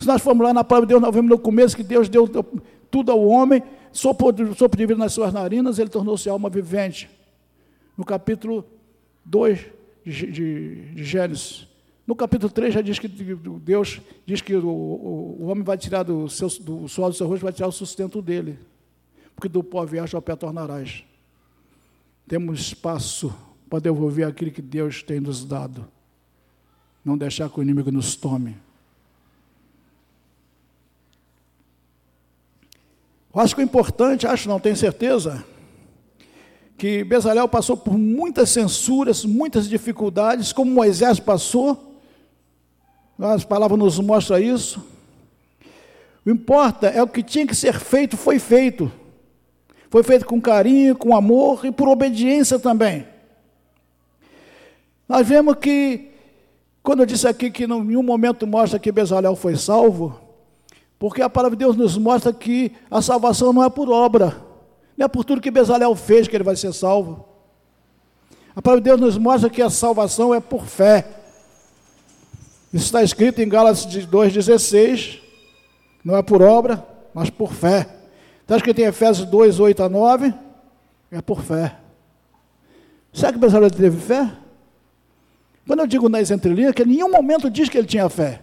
[0.00, 2.26] Se nós formos lá na palavra de Deus, nós vemos no começo que Deus deu
[2.90, 7.08] tudo ao homem, sopro, sopro de vida nas suas narinas, ele tornou-se alma vivente.
[7.96, 8.64] No capítulo
[9.24, 9.66] 2
[10.04, 11.68] de, de, de Gênesis.
[12.06, 16.02] No capítulo 3 já diz que Deus diz que o, o, o homem vai tirar
[16.02, 18.58] do, seu, do suor do seu rosto, vai tirar o sustento dele.
[19.34, 21.04] Porque do pó viaja ao pé tornarás
[22.26, 23.34] temos espaço
[23.68, 25.86] para devolver aquilo que Deus tem nos dado.
[27.04, 28.56] Não deixar que o inimigo nos tome.
[33.34, 35.44] Eu acho que o importante, acho não, tenho certeza,
[36.76, 42.00] que Bezalel passou por muitas censuras, muitas dificuldades, como Moisés passou.
[43.18, 44.84] As palavras nos mostram isso.
[46.26, 48.90] O importa é o que tinha que ser feito, foi feito.
[49.88, 53.06] Foi feito com carinho, com amor e por obediência também.
[55.08, 56.10] Nós vemos que,
[56.82, 60.18] quando eu disse aqui que em nenhum momento mostra que Bezalel foi salvo,
[60.98, 64.43] porque a palavra de Deus nos mostra que a salvação não é por obra,
[64.96, 67.28] não é por tudo que Bezalel fez que ele vai ser salvo.
[68.54, 71.04] A palavra de Deus nos mostra que a salvação é por fé.
[72.72, 75.20] Isso está escrito em Gálatas 2,16.
[76.04, 77.88] Não é por obra, mas por fé.
[78.42, 80.34] Está escrito em Efésios 2, 8 a 9.
[81.10, 81.76] É por fé.
[83.12, 84.30] Será que Bezalel teve fé?
[85.66, 88.42] Quando eu digo nas entrelinhas, que em nenhum momento diz que ele tinha fé.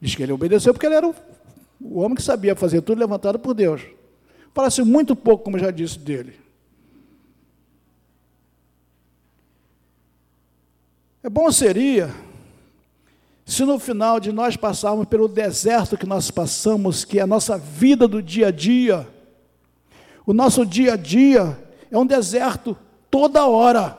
[0.00, 1.14] Diz que ele obedeceu porque ele era o,
[1.80, 3.82] o homem que sabia fazer tudo levantado por Deus.
[4.54, 6.38] Fala-se muito pouco, como já disse, dele.
[11.22, 12.10] É bom seria
[13.44, 17.58] se no final de nós passarmos pelo deserto que nós passamos, que é a nossa
[17.58, 19.08] vida do dia a dia,
[20.24, 21.58] o nosso dia a dia
[21.90, 22.78] é um deserto
[23.10, 23.98] toda hora.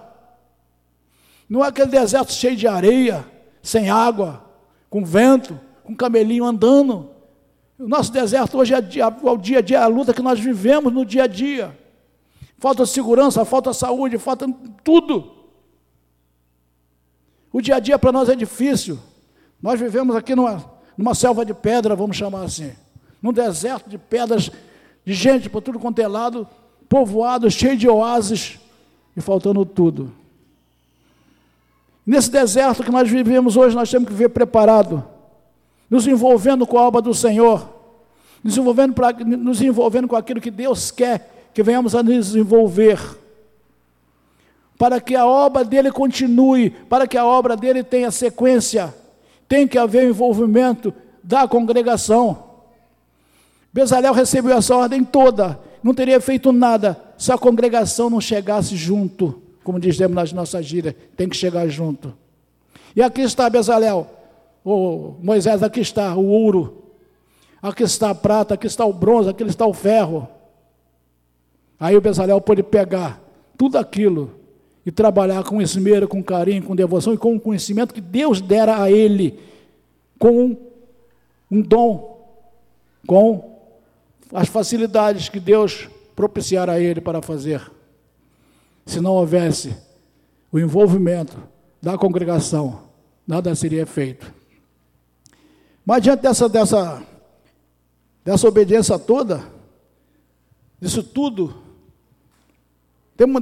[1.49, 3.25] Não é aquele deserto cheio de areia,
[3.61, 4.41] sem água,
[4.89, 7.10] com vento, com camelinho andando.
[7.81, 10.39] O nosso deserto hoje é, é o dia a dia, é a luta que nós
[10.39, 11.75] vivemos no dia a dia.
[12.59, 14.45] Falta segurança, falta saúde, falta
[14.83, 15.31] tudo.
[17.51, 18.99] O dia a dia para nós é difícil.
[19.59, 20.63] Nós vivemos aqui numa,
[20.95, 22.71] numa selva de pedra, vamos chamar assim,
[23.19, 24.51] num deserto de pedras,
[25.03, 26.47] de gente por tudo quanto é lado,
[26.87, 28.59] povoado, cheio de oásis
[29.17, 30.13] e faltando tudo.
[32.05, 35.03] Nesse deserto que nós vivemos hoje, nós temos que viver preparado,
[35.91, 37.69] nos envolvendo com a obra do Senhor,
[38.43, 42.97] nos envolvendo, pra, nos envolvendo com aquilo que Deus quer que venhamos a nos envolver,
[44.77, 48.95] para que a obra dele continue, para que a obra dele tenha sequência,
[49.47, 52.45] tem que haver envolvimento da congregação.
[53.73, 59.41] Bezalel recebeu essa ordem toda, não teria feito nada se a congregação não chegasse junto
[59.63, 62.13] como dizemos nas nossas gírias, tem que chegar junto.
[62.95, 64.09] E aqui está Bezalel,
[64.63, 66.83] o Moisés, aqui está o ouro,
[67.61, 70.27] aqui está a prata, aqui está o bronze, aqui está o ferro.
[71.79, 73.21] Aí o Bezalel pôde pegar
[73.57, 74.31] tudo aquilo
[74.85, 78.81] e trabalhar com esmero, com carinho, com devoção e com o conhecimento que Deus dera
[78.81, 79.39] a ele,
[80.19, 80.55] com
[81.49, 82.19] um dom,
[83.07, 83.59] com
[84.33, 87.71] as facilidades que Deus propiciara a ele para fazer
[88.85, 89.75] se não houvesse
[90.51, 91.37] o envolvimento
[91.81, 92.81] da congregação,
[93.25, 94.33] nada seria feito.
[95.91, 97.03] Mas diante dessa, dessa,
[98.23, 99.43] dessa obediência toda,
[100.79, 101.53] disso tudo,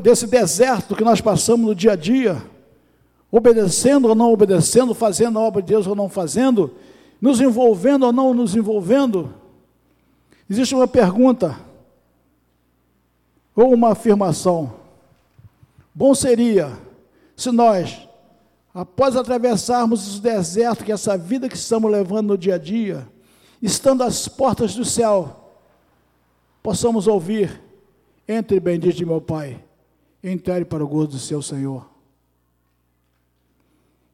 [0.01, 2.41] desse deserto que nós passamos no dia a dia,
[3.31, 6.73] obedecendo ou não obedecendo, fazendo a obra de Deus ou não fazendo,
[7.21, 9.31] nos envolvendo ou não nos envolvendo,
[10.49, 11.55] existe uma pergunta
[13.55, 14.73] ou uma afirmação.
[15.93, 16.75] Bom seria
[17.37, 18.08] se nós,
[18.79, 23.05] após atravessarmos o deserto, que é essa vida que estamos levando no dia a dia,
[23.61, 25.53] estando às portas do céu,
[26.63, 27.61] possamos ouvir:
[28.27, 29.61] Entre, bendito meu Pai,
[30.23, 31.89] entre para o gozo do seu Senhor.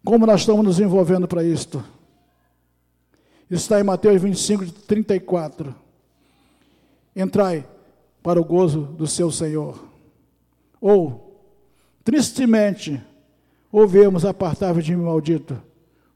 [0.04, 1.84] Como nós estamos nos envolvendo para isto?
[3.50, 5.76] Está em Mateus 25, 34.
[7.16, 7.68] Entrai
[8.24, 9.80] para o gozo do seu Senhor.
[10.82, 11.26] Ou,
[12.06, 13.02] Tristemente,
[13.78, 15.62] ouvemos apartar-vos de mim, maldito.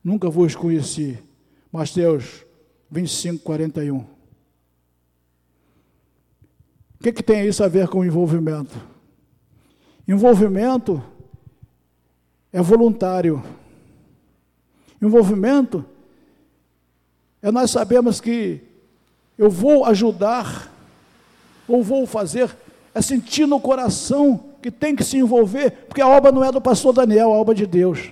[0.02, 1.22] Nunca vos conheci.
[1.69, 2.45] Mateus
[2.89, 3.98] 25, 41.
[3.98, 4.08] O
[7.04, 8.82] que, que tem isso a ver com envolvimento?
[10.08, 11.04] Envolvimento
[12.54, 13.43] é voluntário.
[15.02, 15.86] Envolvimento
[17.41, 18.62] é nós sabemos que
[19.38, 20.72] eu vou ajudar,
[21.67, 22.56] ou vou fazer,
[22.99, 26.59] é sentir no coração que tem que se envolver, porque a obra não é do
[26.59, 28.12] pastor Daniel, é a obra de Deus.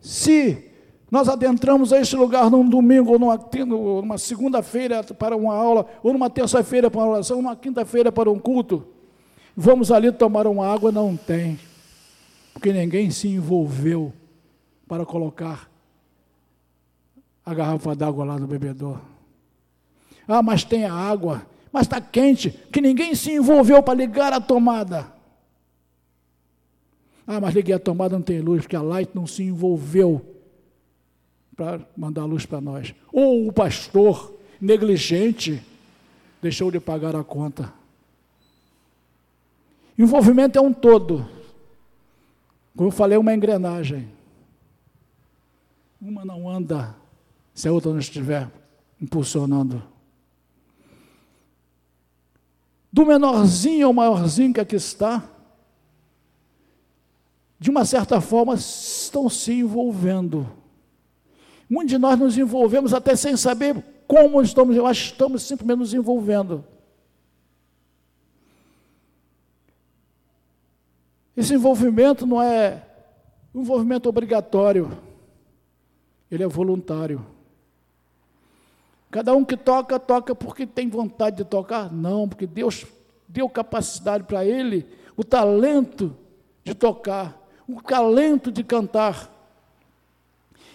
[0.00, 0.70] Se
[1.10, 6.12] nós adentramos a este lugar num domingo, ou numa, numa segunda-feira para uma aula, ou
[6.12, 8.84] numa terça-feira para uma oração, ou numa quinta-feira para um culto,
[9.56, 11.58] vamos ali tomar uma água, não tem,
[12.52, 14.12] porque ninguém se envolveu
[14.88, 15.70] para colocar
[17.46, 18.98] a garrafa d'água lá no bebedor.
[20.26, 21.46] Ah, mas tem a água
[21.78, 25.12] mas está quente, que ninguém se envolveu para ligar a tomada.
[27.24, 30.20] Ah, mas liguei a tomada, não tem luz, porque a Light não se envolveu
[31.54, 32.92] para mandar luz para nós.
[33.12, 35.62] Ou o pastor, negligente,
[36.42, 37.72] deixou de pagar a conta.
[39.96, 41.28] Envolvimento é um todo.
[42.76, 44.08] Como eu falei, uma engrenagem.
[46.02, 46.92] Uma não anda
[47.54, 48.50] se a outra não estiver
[49.00, 49.80] impulsionando.
[52.98, 55.22] Do menorzinho ao maiorzinho que aqui está,
[57.56, 60.50] de uma certa forma estão se envolvendo.
[61.70, 65.78] Muitos de nós nos envolvemos até sem saber como estamos, eu acho que estamos simplesmente
[65.78, 66.64] nos envolvendo.
[71.36, 72.82] Esse envolvimento não é
[73.54, 74.90] um envolvimento obrigatório,
[76.28, 77.24] ele é voluntário.
[79.10, 81.92] Cada um que toca, toca porque tem vontade de tocar?
[81.92, 82.86] Não, porque Deus
[83.26, 86.16] deu capacidade para ele, o talento
[86.64, 89.34] de tocar, o talento de cantar.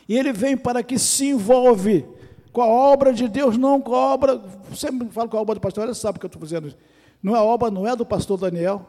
[0.08, 2.06] E ele vem para que se envolve
[2.52, 4.42] com a obra de Deus, não com a obra.
[4.76, 6.74] Sempre falo com a obra do pastor, ele sabe o que eu estou fazendo.
[7.22, 8.86] Não é a obra, não é do pastor Daniel.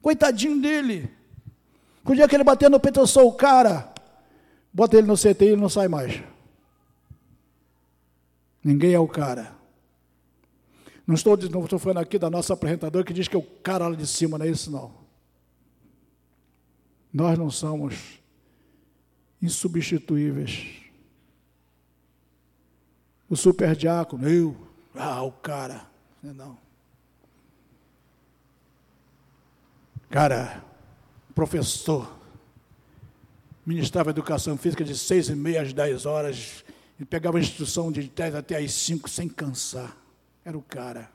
[0.00, 1.10] Coitadinho dele.
[2.04, 3.92] O dia que ele bater no peito, eu sou o cara.
[4.72, 6.22] Bota ele no CT e ele não sai mais.
[8.68, 9.56] Ninguém é o cara.
[11.06, 13.88] Não estou, não estou falando aqui da nossa apresentadora que diz que é o cara
[13.88, 14.92] lá de cima, não é isso não.
[17.10, 18.20] Nós não somos
[19.40, 20.82] insubstituíveis.
[23.26, 24.54] O superdiácono, eu,
[24.94, 25.86] ah, o cara,
[26.22, 26.58] não.
[30.10, 30.62] Cara,
[31.34, 32.18] professor,
[33.64, 36.62] ministrava educação física de seis e meia às dez horas,
[36.98, 39.96] ele pegava a instrução de 10 até as 5 sem cansar.
[40.44, 41.08] Era o cara.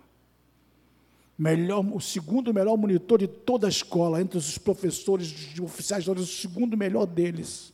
[1.38, 6.26] melhor, o segundo melhor monitor de toda a escola, entre os professores, os oficiais, o
[6.26, 7.74] segundo melhor deles.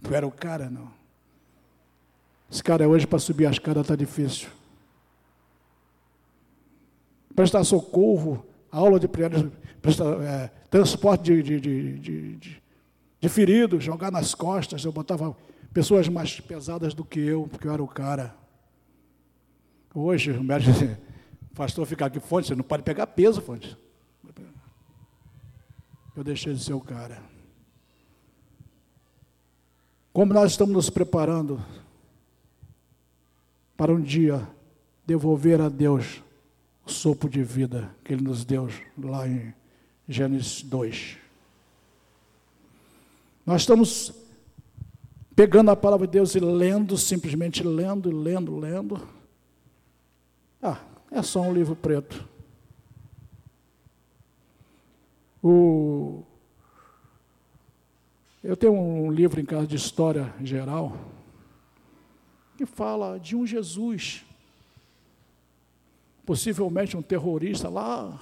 [0.00, 0.90] Não era o cara, não.
[2.50, 4.48] Esse cara hoje para subir a escada está difícil.
[7.34, 11.98] Prestar socorro, aula de prestar, é, transporte de, de, de,
[12.38, 12.62] de,
[13.20, 14.82] de feridos, jogar nas costas.
[14.82, 15.36] Eu botava
[15.78, 18.34] pessoas mais pesadas do que eu, porque eu era o cara.
[19.94, 20.98] Hoje, o médico disse,
[21.54, 23.78] pastor fica aqui, fonte, você não pode pegar peso, fonte.
[26.16, 27.22] Eu deixei de ser o cara.
[30.12, 31.64] Como nós estamos nos preparando
[33.76, 34.48] para um dia
[35.06, 36.20] devolver a Deus
[36.84, 38.68] o sopro de vida que Ele nos deu
[39.00, 39.54] lá em
[40.08, 41.18] Gênesis 2.
[43.46, 44.12] Nós estamos
[45.38, 49.08] pegando a palavra de Deus e lendo, simplesmente lendo, lendo, lendo.
[50.60, 50.80] Ah,
[51.12, 52.28] é só um livro preto.
[55.40, 56.24] O...
[58.42, 60.98] Eu tenho um livro em casa de história geral
[62.56, 64.24] que fala de um Jesus,
[66.26, 68.20] possivelmente um terrorista lá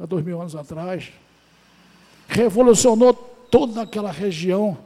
[0.00, 1.12] há dois mil anos atrás,
[2.26, 4.85] revolucionou toda aquela região.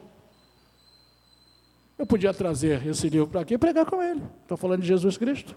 [2.01, 4.23] Eu podia trazer esse livro para aqui e pregar com ele.
[4.41, 5.55] Estou falando de Jesus Cristo.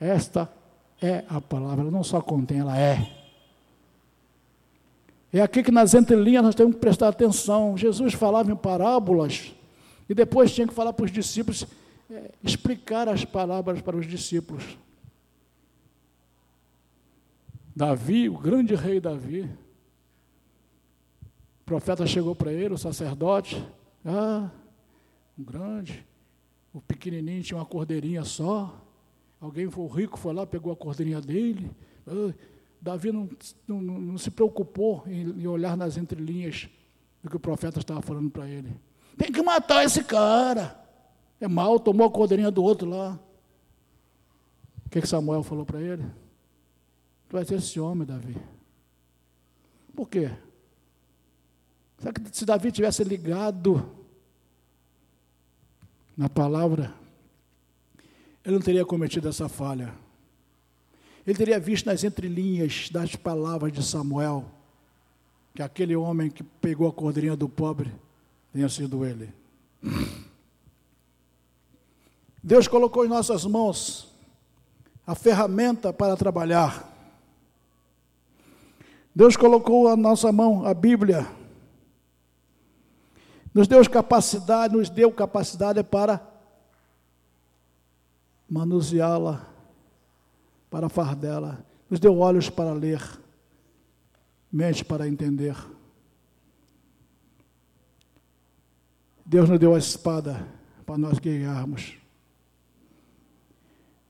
[0.00, 0.50] Esta
[1.02, 3.06] é a palavra, não só contém, ela é.
[5.30, 7.76] É aqui que nas entrelinhas nós temos que prestar atenção.
[7.76, 9.52] Jesus falava em parábolas
[10.08, 11.66] e depois tinha que falar para os discípulos,
[12.10, 14.78] é, explicar as palavras para os discípulos.
[17.76, 19.50] Davi, o grande rei Davi,
[21.66, 23.60] o profeta chegou para ele, o sacerdote,
[24.04, 24.48] ah,
[25.36, 26.06] um grande,
[26.72, 28.80] o pequenininho tinha uma cordeirinha só,
[29.40, 31.68] alguém foi rico, foi lá, pegou a cordeirinha dele,
[32.06, 32.32] ah,
[32.80, 33.28] Davi não,
[33.66, 36.68] não, não, se preocupou em, em olhar nas entrelinhas
[37.20, 38.72] do que o profeta estava falando para ele.
[39.18, 40.80] Tem que matar esse cara.
[41.40, 43.18] É mal, tomou a cordeirinha do outro lá.
[44.86, 46.04] O que, que Samuel falou para ele?
[47.28, 48.36] Tu vai ser esse homem, Davi.
[49.96, 50.30] Por quê?
[51.98, 53.88] Será que se Davi tivesse ligado
[56.16, 56.94] na palavra,
[58.44, 59.92] ele não teria cometido essa falha.
[61.26, 64.44] Ele teria visto nas entrelinhas das palavras de Samuel
[65.54, 67.92] que aquele homem que pegou a cordeirinha do pobre
[68.52, 69.32] tenha sido ele.
[72.42, 74.14] Deus colocou em nossas mãos
[75.06, 76.92] a ferramenta para trabalhar.
[79.14, 81.26] Deus colocou a nossa mão a Bíblia.
[83.56, 86.20] Nos deu capacidade, nos deu capacidade para
[88.46, 89.48] manuseá-la,
[90.68, 91.64] para fardela.
[91.88, 93.00] Nos deu olhos para ler,
[94.52, 95.56] mente para entender.
[99.24, 100.46] Deus nos deu a espada
[100.84, 101.94] para nós guiarmos.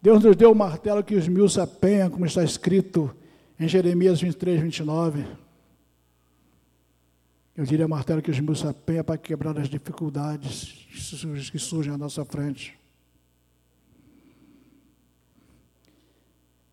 [0.02, 3.14] Deus nos deu o martelo que os mil se apenham, como está escrito
[3.60, 5.45] em Jeremias 23, 29.
[7.56, 10.86] Eu diria martelo que os mil se apenham para quebrar as dificuldades
[11.50, 12.78] que surgem à nossa frente.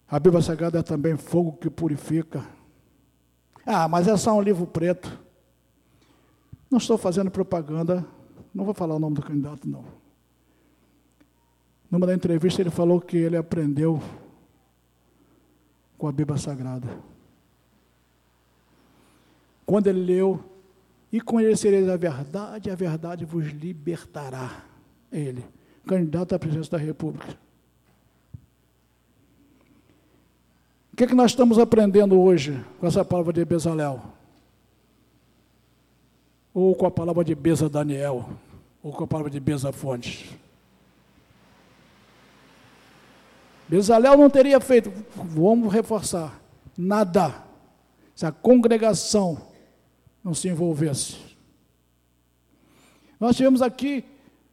[0.07, 2.45] A Bíblia Sagrada é também fogo que purifica.
[3.65, 5.17] Ah, mas é só um livro preto.
[6.69, 8.05] Não estou fazendo propaganda
[8.53, 9.83] não vou falar o nome do candidato, não.
[11.89, 14.01] Numa da entrevista, ele falou que ele aprendeu
[15.97, 16.87] com a Bíblia Sagrada.
[19.65, 20.43] Quando ele leu,
[21.13, 24.65] e conhecereis a verdade, a verdade vos libertará.
[25.11, 25.45] Ele,
[25.87, 27.37] candidato à presidência da República.
[30.91, 34.01] O que, é que nós estamos aprendendo hoje com essa palavra de Bezalel?
[36.53, 38.29] ou com a palavra de Beza Daniel,
[38.81, 40.29] ou com a palavra de Beza Fontes.
[43.67, 46.39] Bezalel não teria feito, vamos reforçar,
[46.77, 47.33] nada,
[48.13, 49.52] se a congregação
[50.23, 51.17] não se envolvesse.
[53.19, 54.05] Nós tivemos aqui,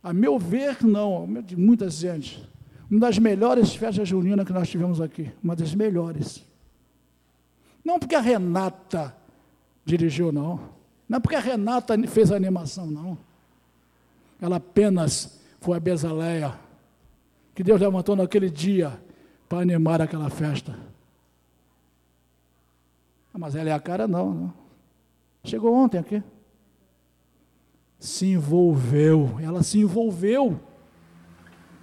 [0.02, 2.48] a meu ver, não, de muita gente,
[2.90, 6.44] uma das melhores festas juninas que nós tivemos aqui, uma das melhores.
[7.84, 9.14] Não porque a Renata
[9.84, 10.60] dirigiu, não.
[11.08, 13.18] Não é porque a Renata fez a animação, não.
[14.40, 16.58] Ela apenas foi a Bezaleia,
[17.54, 19.00] que Deus levantou naquele dia
[19.48, 20.78] para animar aquela festa.
[23.32, 24.59] Ah, mas ela é a cara, não, não.
[25.44, 26.22] Chegou ontem aqui.
[27.98, 30.60] Se envolveu, ela se envolveu.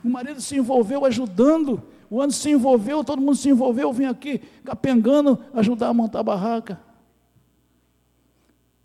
[0.04, 4.40] O marido se envolveu ajudando O ano se envolveu, todo mundo se envolveu, vim aqui
[4.64, 6.80] capengando, ajudar a montar a barraca.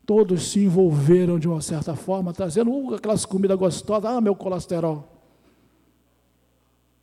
[0.04, 4.10] Todos se envolveram de uma certa forma, trazendo uh, aquelas comidas gostosas.
[4.10, 5.08] Ah, meu colesterol.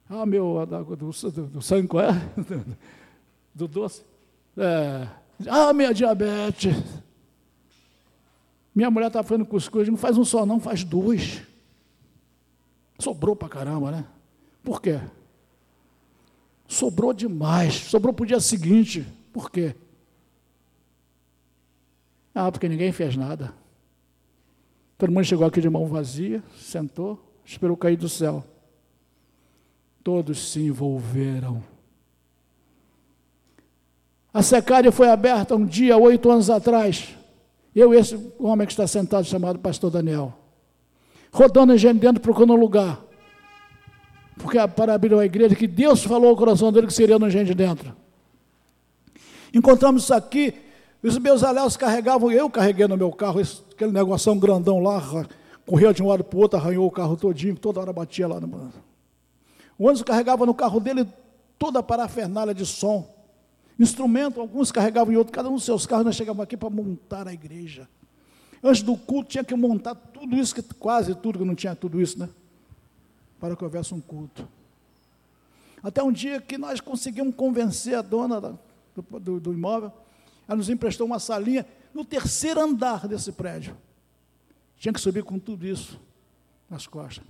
[0.10, 2.76] Ah, meu, do, do, do sangue, é?
[3.56, 4.04] Do doce.
[4.58, 5.08] É.
[5.48, 6.76] Ah, minha diabetes.
[8.74, 11.42] Minha mulher está fazendo cuscuz, não faz um só não, faz dois.
[12.98, 14.06] Sobrou para caramba, né?
[14.64, 15.00] Por quê?
[16.68, 19.06] Sobrou demais, sobrou para o dia seguinte.
[19.34, 19.76] Por quê?
[22.34, 23.54] Ah, porque ninguém fez nada.
[24.98, 28.46] Todo mundo chegou aqui de mão vazia, sentou, esperou cair do céu.
[30.04, 31.64] Todos se envolveram.
[34.34, 37.16] A secária foi aberta um dia, oito anos atrás.
[37.76, 40.34] Eu esse homem que está sentado, chamado Pastor Daniel.
[41.32, 43.02] Rodando dentro, procurando um lugar.
[44.38, 47.54] Porque para abrir a igreja, que Deus falou ao coração dele que seria no gente
[47.54, 47.96] dentro.
[49.54, 50.54] Encontramos isso aqui,
[51.04, 55.02] os meus alhaus carregavam, eu carreguei no meu carro, esse, aquele negócio grandão lá,
[55.66, 58.40] corria de um lado para o outro, arranhou o carro todinho, toda hora batia lá.
[58.40, 58.72] No...
[59.78, 61.08] O ônibus carregava no carro dele
[61.58, 63.08] toda a parafernália de som.
[63.80, 67.28] Instrumento, alguns carregavam em outro, cada um dos seus carros, nós chegávamos aqui para montar
[67.28, 67.88] a igreja.
[68.62, 72.02] Antes do culto tinha que montar tudo isso, que quase tudo, que não tinha tudo
[72.02, 72.30] isso, né?
[73.40, 74.46] Para que houvesse um culto.
[75.82, 78.60] Até um dia que nós conseguimos convencer a dona do,
[79.20, 79.94] do, do imóvel,
[80.46, 83.78] ela nos emprestou uma salinha no terceiro andar desse prédio.
[84.78, 86.00] Tinha que subir com tudo isso
[86.70, 87.24] nas costas.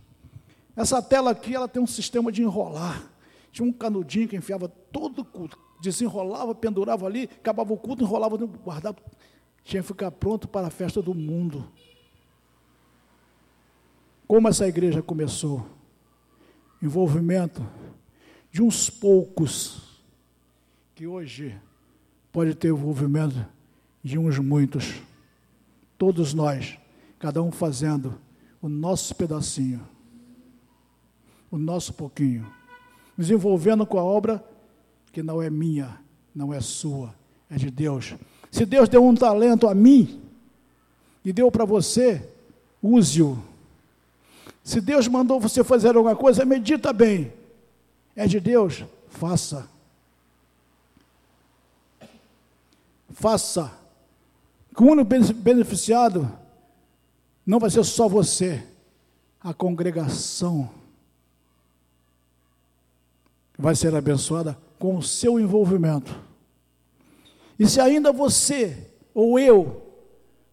[0.76, 3.04] Essa tela aqui, ela tem um sistema de enrolar.
[3.52, 8.38] Tinha um canudinho que enfiava todo o culto desenrolava, pendurava ali, acabava o culto, enrolava,
[8.38, 8.97] guardava.
[9.64, 11.68] Tinha que ficar pronto para a festa do mundo.
[14.28, 15.66] Como essa igreja começou?
[16.82, 17.66] Envolvimento
[18.52, 20.02] de uns poucos,
[20.95, 21.60] que hoje
[22.32, 23.45] pode ter envolvimento
[24.04, 25.02] de uns muitos.
[25.97, 26.78] Todos nós,
[27.18, 28.20] cada um fazendo
[28.62, 29.88] o nosso pedacinho,
[31.52, 32.50] o nosso pouquinho,
[33.20, 34.41] nos envolvendo com a obra
[35.11, 35.99] que não é minha,
[36.34, 37.13] não é sua,
[37.49, 38.15] é de Deus.
[38.49, 40.22] Se Deus deu um talento a mim
[41.26, 42.30] e deu para você,
[42.82, 43.38] use-o.
[44.63, 47.34] Se Deus mandou você fazer alguma coisa, medita bem.
[48.15, 49.67] É de Deus, faça.
[53.09, 53.70] Faça.
[54.78, 56.32] O único beneficiado
[57.45, 58.63] não vai ser só você,
[59.41, 60.78] a congregação
[63.60, 66.18] vai ser abençoada com o seu envolvimento.
[67.60, 69.86] E se ainda você ou eu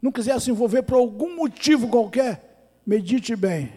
[0.03, 3.73] não quiser se envolver por algum motivo qualquer, medite bem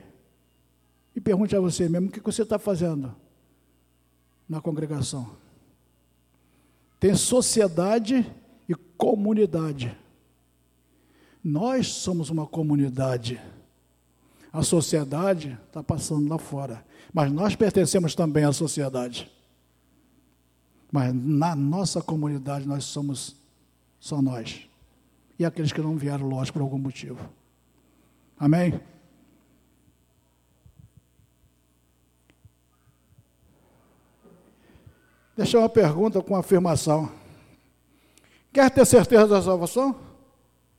[1.16, 3.16] e pergunte a você mesmo o que você está fazendo
[4.48, 5.30] na congregação.
[7.00, 8.26] Tem sociedade
[8.68, 9.96] e comunidade.
[11.44, 13.40] Nós somos uma comunidade.
[14.52, 16.84] A sociedade está passando lá fora.
[17.14, 19.32] Mas nós pertencemos também à sociedade.
[20.92, 23.36] Mas na nossa comunidade nós somos
[24.00, 24.68] só nós.
[25.38, 27.30] E aqueles que não vieram, lógico, por algum motivo.
[28.38, 28.80] Amém?
[35.38, 37.10] Deixa uma pergunta com afirmação.
[38.52, 39.98] Quer ter certeza da salvação?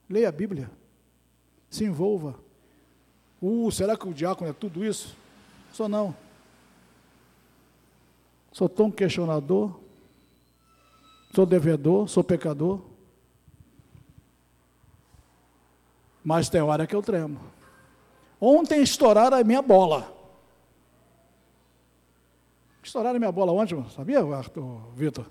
[0.08, 0.70] Leia a Bíblia.
[1.70, 2.49] Se envolva.
[3.41, 5.16] Uh, será que o diácono é tudo isso?
[5.72, 6.14] Sou não.
[8.53, 9.78] Sou tão questionador,
[11.34, 12.80] sou devedor, sou pecador.
[16.22, 17.41] Mas tem hora que eu tremo.
[18.41, 20.12] Ontem estouraram a minha bola.
[22.82, 25.26] Estouraram a minha bola ontem, sabia, Arthur, Vitor?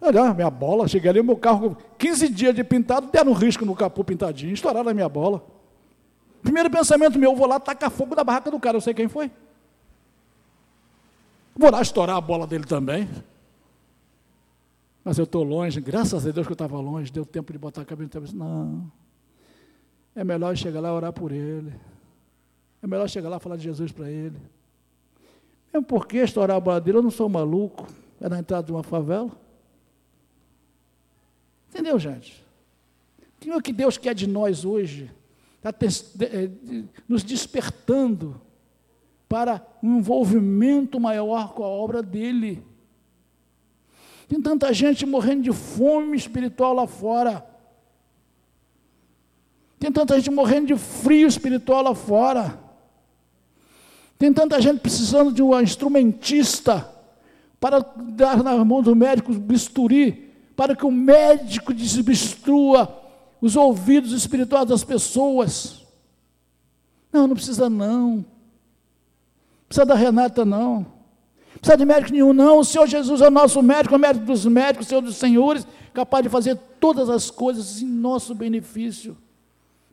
[0.00, 3.74] Olha, minha bola, cheguei ali, meu carro, 15 dias de pintado, deram um risco no
[3.74, 5.57] capô pintadinho, estouraram a minha bola.
[6.42, 9.30] Primeiro pensamento meu, vou lá tacar fogo da barraca do cara, eu sei quem foi.
[11.56, 13.08] Vou lá estourar a bola dele também.
[15.04, 17.82] Mas eu estou longe, graças a Deus que eu estava longe, deu tempo de botar
[17.82, 18.92] a cabeça no Não.
[20.14, 21.72] É melhor chegar lá e orar por ele.
[22.82, 24.36] É melhor chegar lá e falar de Jesus para ele.
[25.72, 27.86] Mesmo porque estourar a bola dele, eu não sou maluco.
[28.20, 29.30] É na entrada de uma favela.
[31.68, 32.44] Entendeu, gente?
[33.46, 35.10] O que Deus quer de nós hoje?
[35.58, 35.74] Está
[36.24, 36.50] eh,
[37.08, 38.40] nos despertando
[39.28, 42.64] para um envolvimento maior com a obra dele.
[44.28, 47.44] Tem tanta gente morrendo de fome espiritual lá fora.
[49.78, 52.58] Tem tanta gente morrendo de frio espiritual lá fora.
[54.18, 56.88] Tem tanta gente precisando de um instrumentista
[57.60, 63.07] para dar nas mãos do médico bisturi, para que o médico desbistua
[63.40, 65.86] os ouvidos espirituais das pessoas.
[67.12, 68.24] Não, não precisa não.
[69.68, 70.86] Precisa da Renata não.
[71.60, 72.58] Precisa de médico nenhum não.
[72.58, 75.66] O Senhor Jesus é o nosso médico, é o médico dos médicos, Senhor dos senhores,
[75.92, 79.16] capaz de fazer todas as coisas em nosso benefício.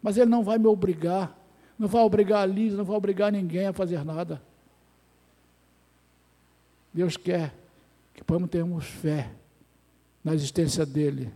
[0.02, 1.38] Mas Ele não vai me obrigar,
[1.78, 4.42] não vai obrigar a Liz, não vai obrigar ninguém a fazer nada.
[6.94, 7.54] Deus quer
[8.14, 9.32] que tenhamos fé
[10.24, 11.32] na existência dEle.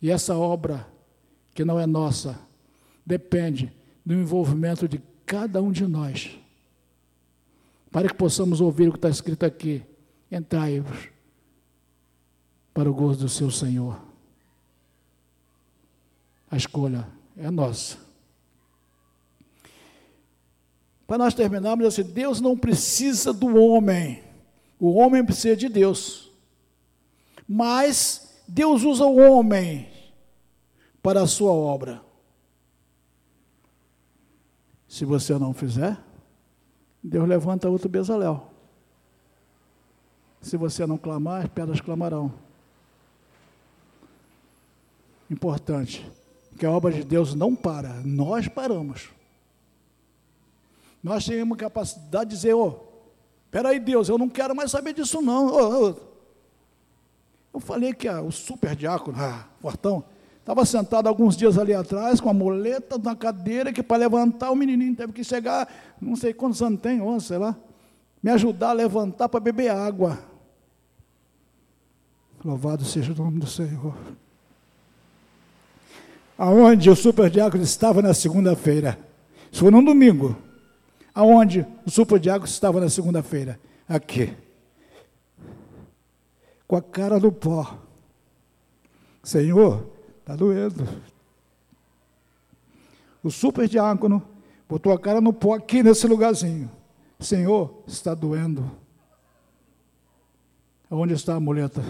[0.00, 0.86] E essa obra,
[1.54, 2.38] que não é nossa,
[3.04, 3.72] depende
[4.04, 6.38] do envolvimento de cada um de nós.
[7.90, 9.82] Para que possamos ouvir o que está escrito aqui.
[10.30, 11.08] Entrai-vos
[12.72, 14.00] para o gozo do seu Senhor.
[16.50, 17.98] A escolha é nossa.
[21.06, 24.22] Para nós terminarmos assim, Deus não precisa do homem.
[24.78, 26.30] O homem precisa de Deus.
[27.48, 29.87] Mas Deus usa o homem
[31.02, 32.02] para a sua obra.
[34.88, 35.98] Se você não fizer,
[37.02, 38.50] Deus levanta outro Bezalel.
[40.40, 42.32] Se você não clamar, as pedras clamarão.
[45.30, 46.10] Importante,
[46.58, 49.10] que a obra de Deus não para, nós paramos.
[51.02, 52.80] Nós temos capacidade de dizer, ô, oh,
[53.50, 55.46] peraí Deus, eu não quero mais saber disso não.
[55.46, 56.08] Oh, oh.
[57.54, 60.04] Eu falei que ah, o super diácono, ah, Fortão,
[60.48, 64.56] Estava sentado alguns dias ali atrás, com a muleta na cadeira, que para levantar o
[64.56, 65.68] menininho teve que chegar,
[66.00, 67.54] não sei quantos anos tem, 11, sei lá,
[68.22, 70.18] me ajudar a levantar para beber água.
[72.42, 73.94] Louvado seja o nome do Senhor.
[76.38, 78.98] Aonde o superdiácono estava na segunda-feira?
[79.52, 80.34] Isso foi num domingo.
[81.14, 83.60] Aonde o superdiácono estava na segunda-feira?
[83.86, 84.34] Aqui.
[86.66, 87.76] Com a cara no pó.
[89.22, 89.97] Senhor,
[90.28, 90.86] Está doendo.
[93.22, 94.22] O super diácono
[94.68, 96.70] botou a cara no pó aqui nesse lugarzinho.
[97.18, 98.70] Senhor, está doendo.
[100.90, 101.82] Onde está a muleta?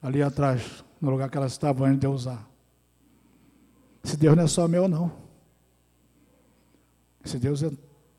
[0.00, 2.48] Ali atrás, no lugar que ela estava antes de usar.
[4.02, 5.12] Esse Deus não é só meu, não.
[7.22, 7.68] Esse Deus é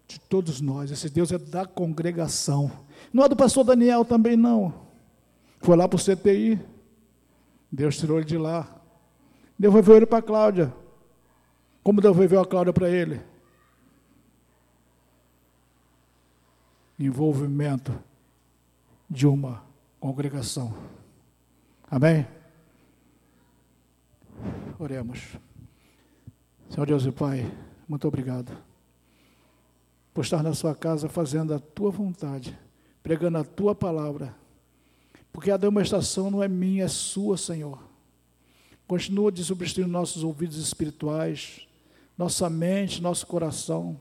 [0.07, 0.91] de todos nós.
[0.91, 2.71] Esse Deus é da congregação.
[3.11, 4.71] Não é do pastor Daniel também, não.
[5.59, 6.61] Foi lá para o CTI.
[7.71, 8.82] Deus tirou ele de lá.
[9.57, 10.73] Devolveu ele para a Cláudia.
[11.83, 13.21] Como devolveu a Cláudia para ele?
[16.97, 17.97] Envolvimento
[19.09, 19.63] de uma
[19.99, 20.73] congregação.
[21.89, 22.25] Amém?
[24.79, 25.37] Oremos.
[26.69, 27.51] Senhor Deus e Pai,
[27.87, 28.51] muito obrigado
[30.13, 32.57] por estar na sua casa fazendo a tua vontade,
[33.01, 34.35] pregando a tua palavra.
[35.31, 37.79] Porque a demonstração não é minha, é sua, Senhor.
[38.93, 41.67] Continua desobstruindo nossos ouvidos espirituais,
[42.15, 43.99] nossa mente, nosso coração.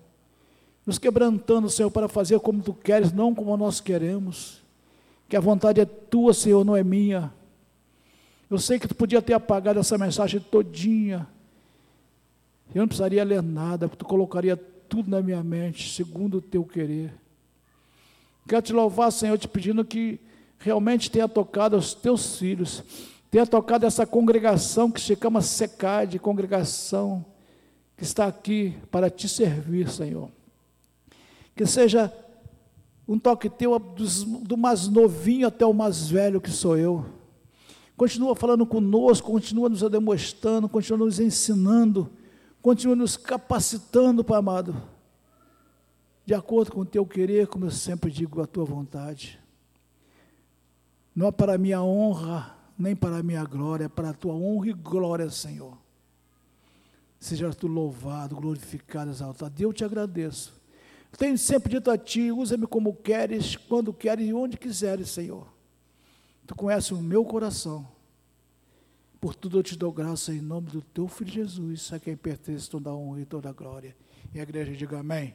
[0.85, 4.61] Nos quebrantando, Senhor, para fazer como tu queres, não como nós queremos.
[5.31, 7.33] Que a vontade é tua, Senhor, não é minha.
[8.51, 11.27] Eu sei que tu podia ter apagado essa mensagem todinha.
[12.75, 17.15] Eu não precisaria ler nada, tu colocaria tudo na minha mente, segundo o teu querer.
[18.47, 20.21] Quero te louvar, Senhor, te pedindo que
[20.59, 22.85] realmente tenha tocado aos teus filhos
[23.33, 27.25] tenha tocado essa congregação que se chama SECAD, congregação
[27.97, 30.31] que está aqui para te servir, Senhor.
[31.57, 32.13] Que seja
[33.09, 37.07] um toque teu do mais novinho até o mais velho que sou eu.
[37.97, 42.11] Continua falando conosco, continua nos demonstrando, continua nos ensinando,
[42.61, 44.77] continua nos capacitando, Pai amado,
[46.27, 49.41] de acordo com o teu querer, como eu sempre digo, a tua vontade.
[51.17, 54.69] Não é para minha honra, nem para a minha glória, é para a tua honra
[54.69, 55.77] e glória, Senhor.
[57.21, 59.63] Seja tu louvado, glorificado, exaltado.
[59.63, 60.53] Eu te agradeço.
[61.17, 65.47] Tenho sempre dito a ti: usa-me como queres, quando queres e onde quiseres, Senhor.
[66.47, 67.87] Tu conheces o meu coração.
[69.21, 72.69] Por tudo eu te dou graça em nome do teu filho Jesus, a quem pertence
[72.69, 73.95] toda a honra e toda a glória.
[74.35, 75.35] E a igreja diga amém.